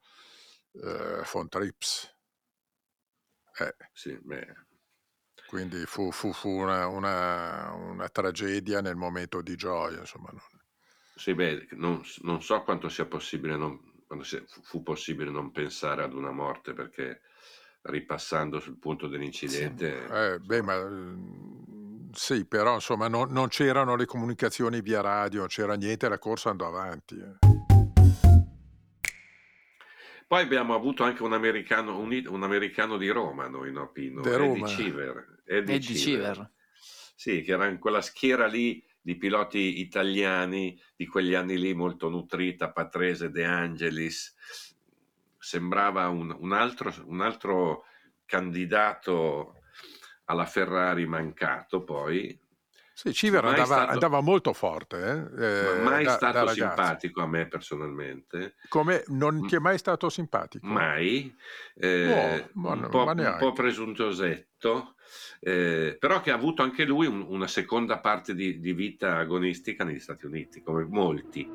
[0.74, 2.16] eh, von Trips.
[3.58, 3.76] Eh.
[3.92, 4.18] Sì,
[5.50, 9.98] Quindi fu, fu, fu una, una, una, tragedia nel momento di gioia.
[9.98, 10.44] Insomma, non...
[11.16, 16.04] Sì, beh, non, non, so quanto sia possibile, non, quando sia, fu possibile non pensare
[16.04, 17.22] ad una morte perché
[17.82, 20.06] ripassando sul punto dell'incidente...
[20.06, 20.14] Sì.
[20.14, 21.18] Eh, beh, ma
[22.12, 26.52] sì, però insomma non, non c'erano le comunicazioni via radio, non c'era niente, la corsa
[26.52, 27.16] andò avanti.
[27.16, 27.48] eh.
[30.28, 34.22] Poi abbiamo avuto anche un americano, un, un americano di Roma, noi no, Pino?
[34.22, 34.68] De Eddie Roma.
[34.68, 35.38] Cheever.
[35.50, 35.96] Eddie Eddie.
[35.96, 36.52] Cheever.
[37.16, 42.10] Sì, che era in quella schiera lì di piloti italiani di quegli anni lì molto
[42.10, 44.36] nutrita, Patrese, De Angelis.
[45.38, 47.86] Sembrava un, un altro, un altro
[48.26, 49.56] candidato
[50.26, 52.40] alla Ferrari mancato poi.
[52.94, 54.98] Sì, Civer andava, stato, andava, molto forte.
[55.38, 55.46] Eh?
[55.46, 58.56] Eh, mai da, stato da simpatico a me personalmente.
[58.68, 60.68] Come non ti è mai stato simpatico?
[60.68, 61.34] Mai.
[61.76, 64.96] Eh, no, un, po', un, po', presuntuosetto.
[65.40, 69.84] Eh, però che ha avuto anche lui un, una seconda parte di, di vita agonistica
[69.84, 71.50] negli Stati Uniti, come molti.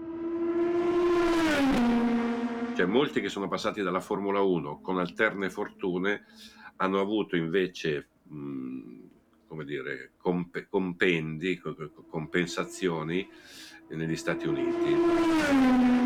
[2.77, 6.25] Cioè, molti che sono passati dalla Formula 1 con alterne fortune
[6.77, 9.05] hanno avuto invece mh,
[9.47, 11.61] come dire, comp- compendi,
[12.09, 13.29] compensazioni
[13.91, 16.04] negli Stati Uniti.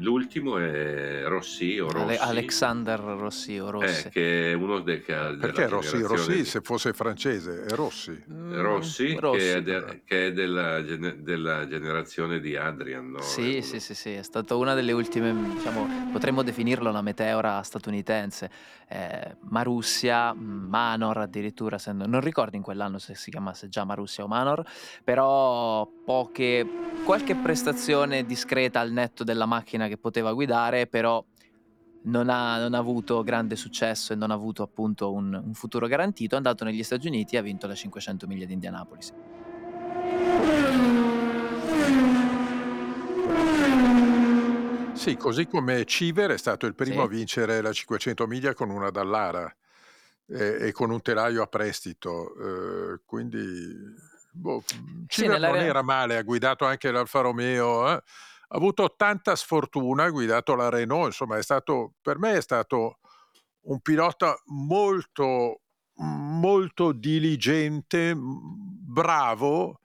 [0.00, 4.08] L'ultimo è Rossi o Ale- Rossi, Alexander Rossi o eh, Rossi.
[4.10, 6.00] che è uno de- che ha- della Perché Rossi?
[6.02, 8.22] Rossi di se fosse francese, è Rossi.
[8.30, 9.46] Mm, Rossi, che Rossi.
[9.46, 13.20] è, de- che è della, gene- della generazione di Adrian, no?
[13.20, 17.60] Sì, uno- sì, sì, sì, è stata una delle ultime, diciamo, potremmo definirlo una meteora
[17.62, 18.50] statunitense.
[18.90, 24.24] Eh, Marussia, Manor addirittura, se non, non ricordo in quell'anno se si chiamasse già Marussia
[24.24, 24.64] o Manor,
[25.04, 26.66] però poche,
[27.04, 31.24] qualche prestazione discreta al netto della macchina che poteva guidare, però
[32.00, 35.86] non ha, non ha avuto grande successo e non ha avuto appunto un, un futuro
[35.86, 36.34] garantito.
[36.34, 39.12] È andato negli Stati Uniti e ha vinto le 500 miglia di Indianapolis.
[44.94, 47.00] Sì, così come Civer è stato il primo Sì.
[47.02, 49.54] a vincere la 500 miglia con una Dallara
[50.26, 52.34] e, e con un telaio a prestito.
[52.34, 53.76] eh, quindi
[54.32, 54.62] boh,
[55.06, 58.02] Civer nella non re- era male, ha guidato anche l'Alfa Romeo, eh.
[58.48, 62.98] Ha avuto tanta sfortuna, ha guidato la Renault, insomma è stato, per me è stato
[63.62, 65.60] un pilota molto,
[65.96, 69.80] molto diligente, bravo,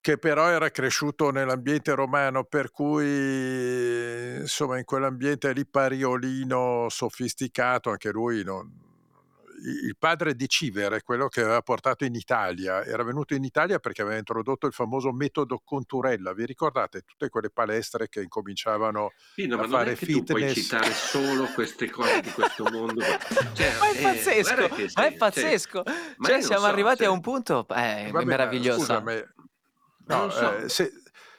[0.00, 8.10] che però era cresciuto nell'ambiente romano, per cui insomma in quell'ambiente lì pariolino sofisticato, anche
[8.10, 8.70] lui non-
[9.68, 13.78] il padre di Civer è quello che aveva portato in Italia, era venuto in Italia
[13.80, 19.54] perché aveva introdotto il famoso metodo Conturella, vi ricordate tutte quelle palestre che incominciavano Pino,
[19.54, 20.54] a ma non fare tu puoi fitness?
[20.54, 23.02] citare solo queste cose di questo mondo.
[23.56, 25.82] Cioè, Ma è eh, pazzesco, che ma è cioè, pazzesco.
[25.84, 25.92] ma
[26.26, 28.78] Cioè, io lo siamo so, arrivati cioè, a un punto, eh, Vabbè, ma meraviglioso.
[28.80, 29.24] scusami,
[30.06, 30.56] no, so.
[30.58, 30.92] eh, se,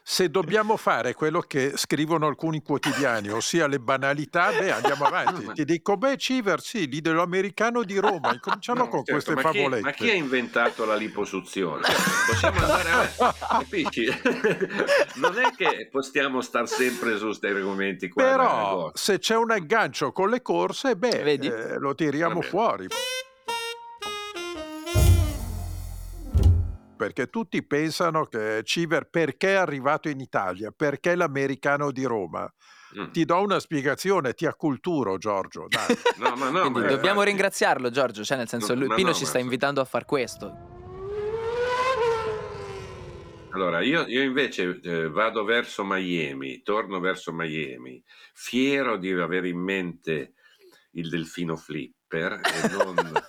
[0.10, 5.42] se dobbiamo fare quello che scrivono alcuni quotidiani, ossia le banalità, beh, andiamo avanti.
[5.42, 8.32] No, ma- Ti dico, beh, Civer, sì, l'idolo americano di Roma.
[8.32, 9.84] Incominciamo No, con certo, queste ma chi, favolette.
[9.84, 11.82] ma chi ha inventato la liposuzione?
[12.26, 13.38] Possiamo andare avanti,
[13.84, 14.06] capisci?
[15.20, 18.24] non è che possiamo star sempre su questi argomenti qua.
[18.24, 22.88] Però se c'è un aggancio con le corse, beh, eh, lo tiriamo fuori.
[27.08, 32.46] Perché tutti pensano che Civer perché è arrivato in Italia, perché è l'americano di Roma.
[33.00, 33.12] Mm.
[33.12, 35.96] Ti do una spiegazione, ti acculturo Giorgio, dai.
[36.20, 38.26] No, ma no, Quindi ma dobbiamo infatti- ringraziarlo, Giorgio.
[38.26, 40.54] Cioè, nel senso, No, lui, Pino no, ci sta invitando a far questo.
[43.52, 48.04] Allora, io, io invece eh, vado verso Miami, torno verso Miami,
[48.34, 50.34] fiero di avere in mente
[50.92, 52.96] il delfino flipper e non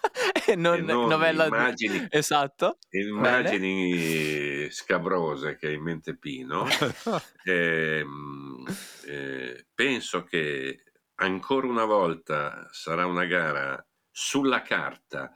[0.57, 2.79] non, non novella di- immagini- Esatto.
[2.91, 6.67] immagini scabrose che ha in mente Pino.
[7.45, 8.65] Ehm,
[9.07, 10.83] eh, penso che
[11.17, 15.33] ancora una volta sarà una gara sulla carta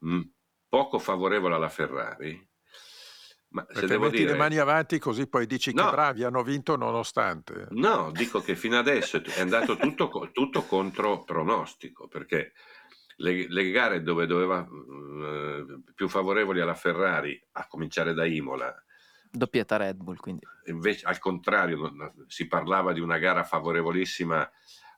[0.00, 0.20] mh,
[0.68, 2.48] poco favorevole alla Ferrari.
[3.50, 5.84] Ma se devo metti dire, le mani avanti così poi dici No.
[5.84, 7.66] che bravi hanno vinto nonostante.
[7.70, 12.52] No, dico che fino adesso è andato tutto, tutto contro pronostico, perché
[13.22, 18.74] le, le gare dove doveva eh, più favorevoli alla Ferrari, a cominciare da Imola,
[19.30, 20.46] Doppietta Red Bull, quindi.
[20.66, 21.94] invece al contrario
[22.26, 24.50] si parlava di una gara favorevolissima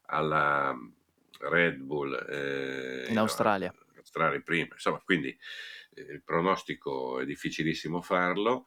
[0.06, 0.74] alla
[1.38, 3.72] Red Bull eh, In Australia.
[3.92, 5.28] in Australia prima, insomma, quindi
[5.94, 8.66] eh, il pronostico è difficilissimo farlo.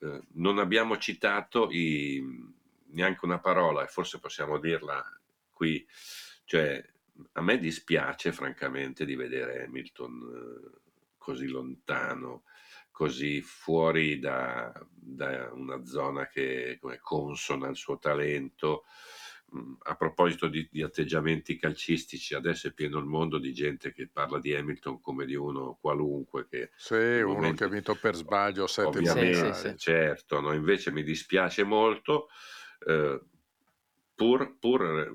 [0.00, 2.22] Eh, non abbiamo citato i-
[2.90, 5.02] neanche una parola, e forse possiamo dirla
[5.50, 5.86] qui,
[6.44, 6.84] cioè
[7.32, 10.80] a me dispiace francamente di vedere Hamilton eh,
[11.16, 12.44] così lontano,
[12.90, 18.84] così fuori da, da una zona che come è consona al suo talento.
[19.56, 24.08] Mm, A proposito di, di atteggiamenti calcistici, adesso è pieno il mondo di gente che
[24.08, 28.14] parla di Hamilton come di uno qualunque che Sì, uno momento- che ha vinto per
[28.14, 29.76] sbaglio sette Ovviamente, Sì, sì, sì.
[29.78, 30.52] certo, no?
[30.52, 32.28] invece mi dispiace molto,
[32.86, 33.20] eh,
[34.18, 35.12] pur, pur,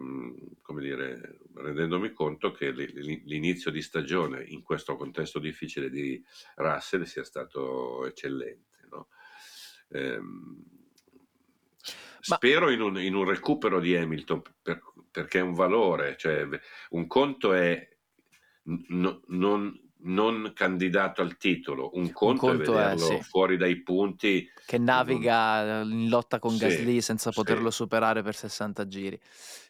[0.62, 6.24] come dire, rendendomi conto che li- l'inizio di stagione in questo contesto difficile di
[6.56, 8.88] Russell sia stato eccellente.
[8.90, 9.10] no?
[9.90, 10.64] Ehm,
[12.30, 14.82] Ma- Spero in un, in un recupero di Hamilton per-
[15.12, 16.48] perché è un valore, cioè
[16.92, 17.86] un conto è
[18.64, 23.22] n- non, non candidato al titolo, un conto, conto è è, vederlo sì.
[23.22, 24.50] fuori dai punti.
[24.66, 27.54] Che naviga in lotta con Sì, Gasly senza sì.
[27.54, 29.20] poterlo superare per 60 giri.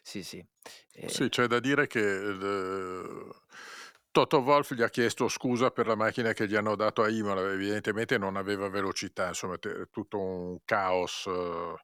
[0.02, 0.44] Sì, sì.
[0.92, 3.28] Eh, Sì, c'è da dire che eh,
[4.10, 7.52] Toto Wolff gli ha chiesto scusa per la macchina che gli hanno dato a Imola,
[7.52, 11.26] evidentemente non aveva velocità, insomma, te- tutto un caos.
[11.26, 11.74] eh.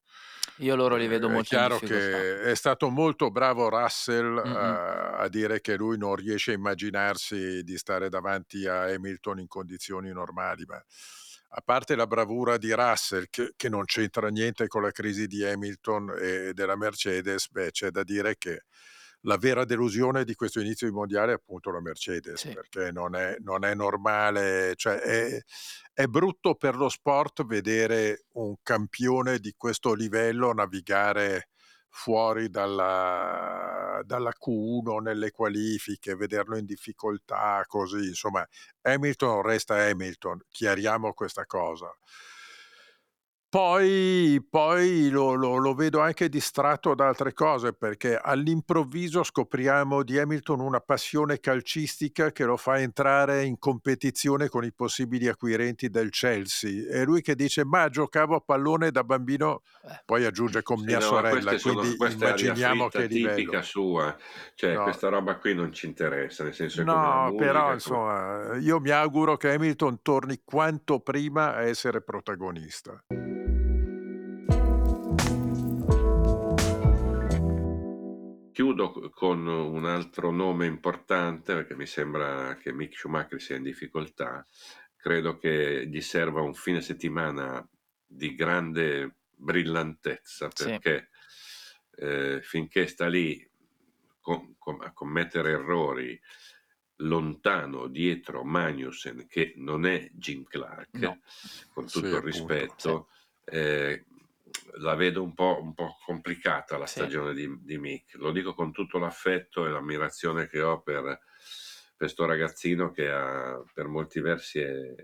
[0.61, 4.81] Io loro li vedo È molto in chiaro che è stato molto bravo Russell Mh-mh.
[4.89, 9.47] a a dire che lui non riesce a immaginarsi di stare davanti a Hamilton in
[9.49, 10.83] condizioni normali, ma
[11.53, 15.45] a parte la bravura di Russell che che non c'entra niente con la crisi di
[15.45, 18.63] Hamilton e della Mercedes, beh, c'è da dire che
[19.23, 22.51] la vera delusione di questo inizio di mondiale è appunto la Mercedes, Sì.
[22.51, 25.41] perché non è non è normale, cioè è
[25.93, 31.49] è brutto per lo sport vedere un campione di questo livello navigare
[31.93, 38.47] fuori dalla dalla Q1 nelle qualifiche, vederlo in difficoltà così, insomma
[38.83, 41.93] Hamilton resta Hamilton, chiariamo questa cosa.
[43.53, 50.17] Poi poi lo lo lo vedo anche distratto da altre cose, perché all'improvviso scopriamo di
[50.21, 56.11] Hamilton una passione calcistica che lo fa entrare in competizione con i possibili acquirenti del
[56.11, 56.89] Chelsea.
[56.93, 60.01] E lui che dice: "Mah, giocavo a pallone da bambino", Eh.
[60.05, 62.89] poi aggiunge: "Con Sì, mia no, ma sorella", queste sono quindi questa è aria immaginiamo
[62.91, 63.59] che livello.
[63.59, 64.17] tipica sua,
[64.55, 64.81] cioè No.
[64.81, 68.01] questa roba qui non ci interessa, nel senso è come la No, però musica, come
[68.13, 73.03] insomma io mi auguro che Hamilton torni quanto prima a essere protagonista.
[78.53, 84.45] Chiudo con un altro nome importante, perché mi sembra che Mick Schumacher sia in difficoltà.
[84.97, 87.67] Credo che gli serva un fine settimana
[88.05, 90.79] di grande brillantezza, Sì.
[90.79, 91.11] perché,
[91.97, 93.49] ehm, finché sta lì
[94.21, 96.21] con com a commettere errori,
[96.97, 101.21] lontano dietro Magnussen, che non è Jim Clark, No.
[101.69, 102.75] con Sì, tutto il appunto.
[102.77, 102.93] Sì.
[102.93, 103.09] rispetto,
[103.45, 104.05] ehm,
[104.79, 106.99] la vedo un po' un po' complicata la Sì.
[107.01, 108.15] stagione di di Mick.
[108.17, 111.21] Lo dico con tutto l'affetto e l'ammirazione che ho per
[111.97, 114.95] per 'sto ragazzino che ha per molti versi è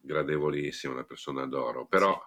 [0.00, 1.88] gradevolissimo, una persona d'oro, Sì.
[1.88, 2.18] però,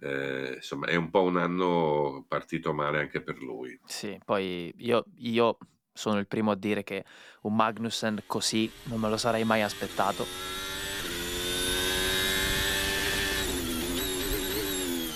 [0.00, 3.78] ehm, insomma è un po' un anno partito male anche per lui.
[3.86, 5.58] Sì, poi io io
[5.92, 7.04] sono il primo a dire che
[7.42, 10.30] un Magnussen così non me lo sarei mai aspettato.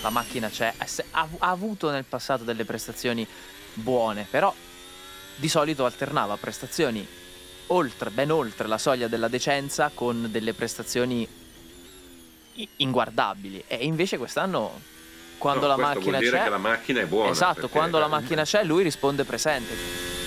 [0.01, 0.73] La macchina c'è,
[1.11, 3.27] ha avuto nel passato delle prestazioni
[3.73, 4.53] buone, però
[5.35, 7.05] di solito alternava prestazioni
[7.67, 11.27] oltre ben oltre la soglia della decenza con delle prestazioni
[12.77, 14.81] inguardabili e invece quest'anno
[15.37, 18.07] quando No, la macchina vuol dire c'è che la macchina è buona, Esatto, quando la
[18.07, 20.18] macchina c'è lui risponde presente.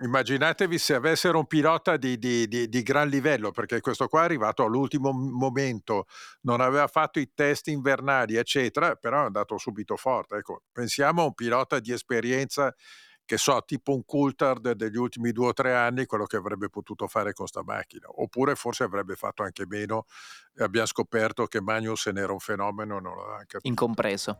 [0.00, 4.24] Immaginatevi se avessero un pilota di di di di gran livello, perché questo qua è
[4.24, 6.06] arrivato all'ultimo momento,
[6.42, 10.62] non aveva fatto i test invernali, eccetera, però è andato subito forte, ecco.
[10.70, 12.72] Pensiamo a un pilota di esperienza,
[13.24, 17.08] che so, tipo un Coulthard degli ultimi 2 o 3 anni, quello che avrebbe potuto
[17.08, 18.06] fare con 'sta macchina.
[18.08, 20.06] Oppure forse avrebbe fatto anche meno
[20.54, 23.68] e abbiam scoperto che Magnussen era un fenomeno non l'avevam capito.
[23.68, 24.38] Incompreso.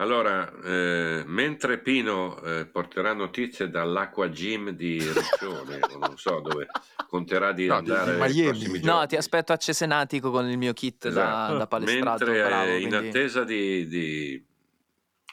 [0.00, 6.66] Allora, ehm, mentre Pino, ehm, porterà notizie dall'Acqua Gym di Riccione, o non so dove
[7.06, 8.42] conterà di No, di di andare nei Miami.
[8.42, 11.56] prossimi No, ti aspetto a Cesenatico con il mio kit da Esatto.
[11.58, 14.46] da palestrato Mentre bravo, è in quindi attesa di di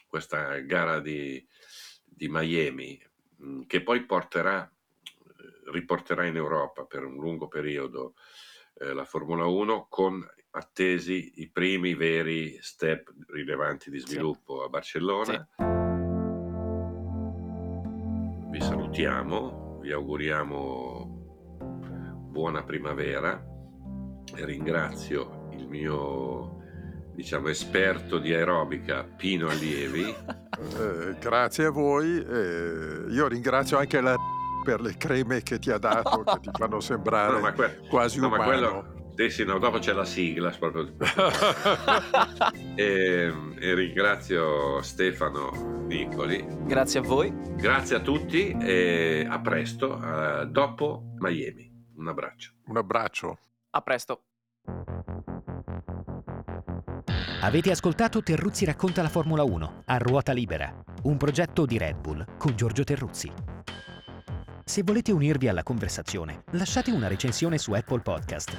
[0.08, 1.46] questa gara di
[2.04, 3.00] di Miami,
[3.38, 8.16] mhmm, che poi porterà ehm, riporterà in Europa per un lungo periodo,
[8.80, 10.26] ehm, la Formula 1 con
[10.58, 14.08] attesi i primi veri step rilevanti di Sì.
[14.08, 15.48] sviluppo a Barcellona.
[15.56, 15.64] Sì.
[18.50, 21.16] Vi salutiamo, vi auguriamo
[22.30, 23.44] buona primavera
[24.36, 26.58] e ringrazio il mio,
[27.14, 30.16] diciamo, esperto di aerobica Pino Allievi.
[30.58, 34.16] Eh, grazie a voi, e io ringrazio anche la
[34.66, 38.20] per le creme che ti ha dato, che ti fanno No, sembrare ma que quasi
[38.20, 38.97] no, ma umano.
[39.18, 40.94] Sì, sì, no, dopo c'è la sigla proprio
[42.76, 46.46] ehm, e ringrazio Stefano Nicoli.
[46.66, 47.34] Grazie a voi.
[47.56, 51.68] Grazie a tutti e a presto, a dopo Miami.
[51.96, 52.52] Un abbraccio.
[52.68, 53.40] Un abbraccio.
[53.72, 54.22] A presto.
[57.42, 60.72] Avete ascoltato Terruzzi racconta la Formula 1 a ruota libera,
[61.04, 63.57] un progetto di Red Bull con Giorgio Terruzzi.
[64.68, 68.52] Se volete unirvi alla conversazione, lasciate una recensione su Apple Podcast.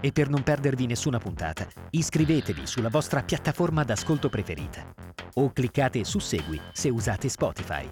[0.00, 4.94] E per non perdervi nessuna puntata, iscrivetevi sulla vostra piattaforma d'ascolto preferita
[5.34, 7.86] o cliccate su Segui se usate Spotify.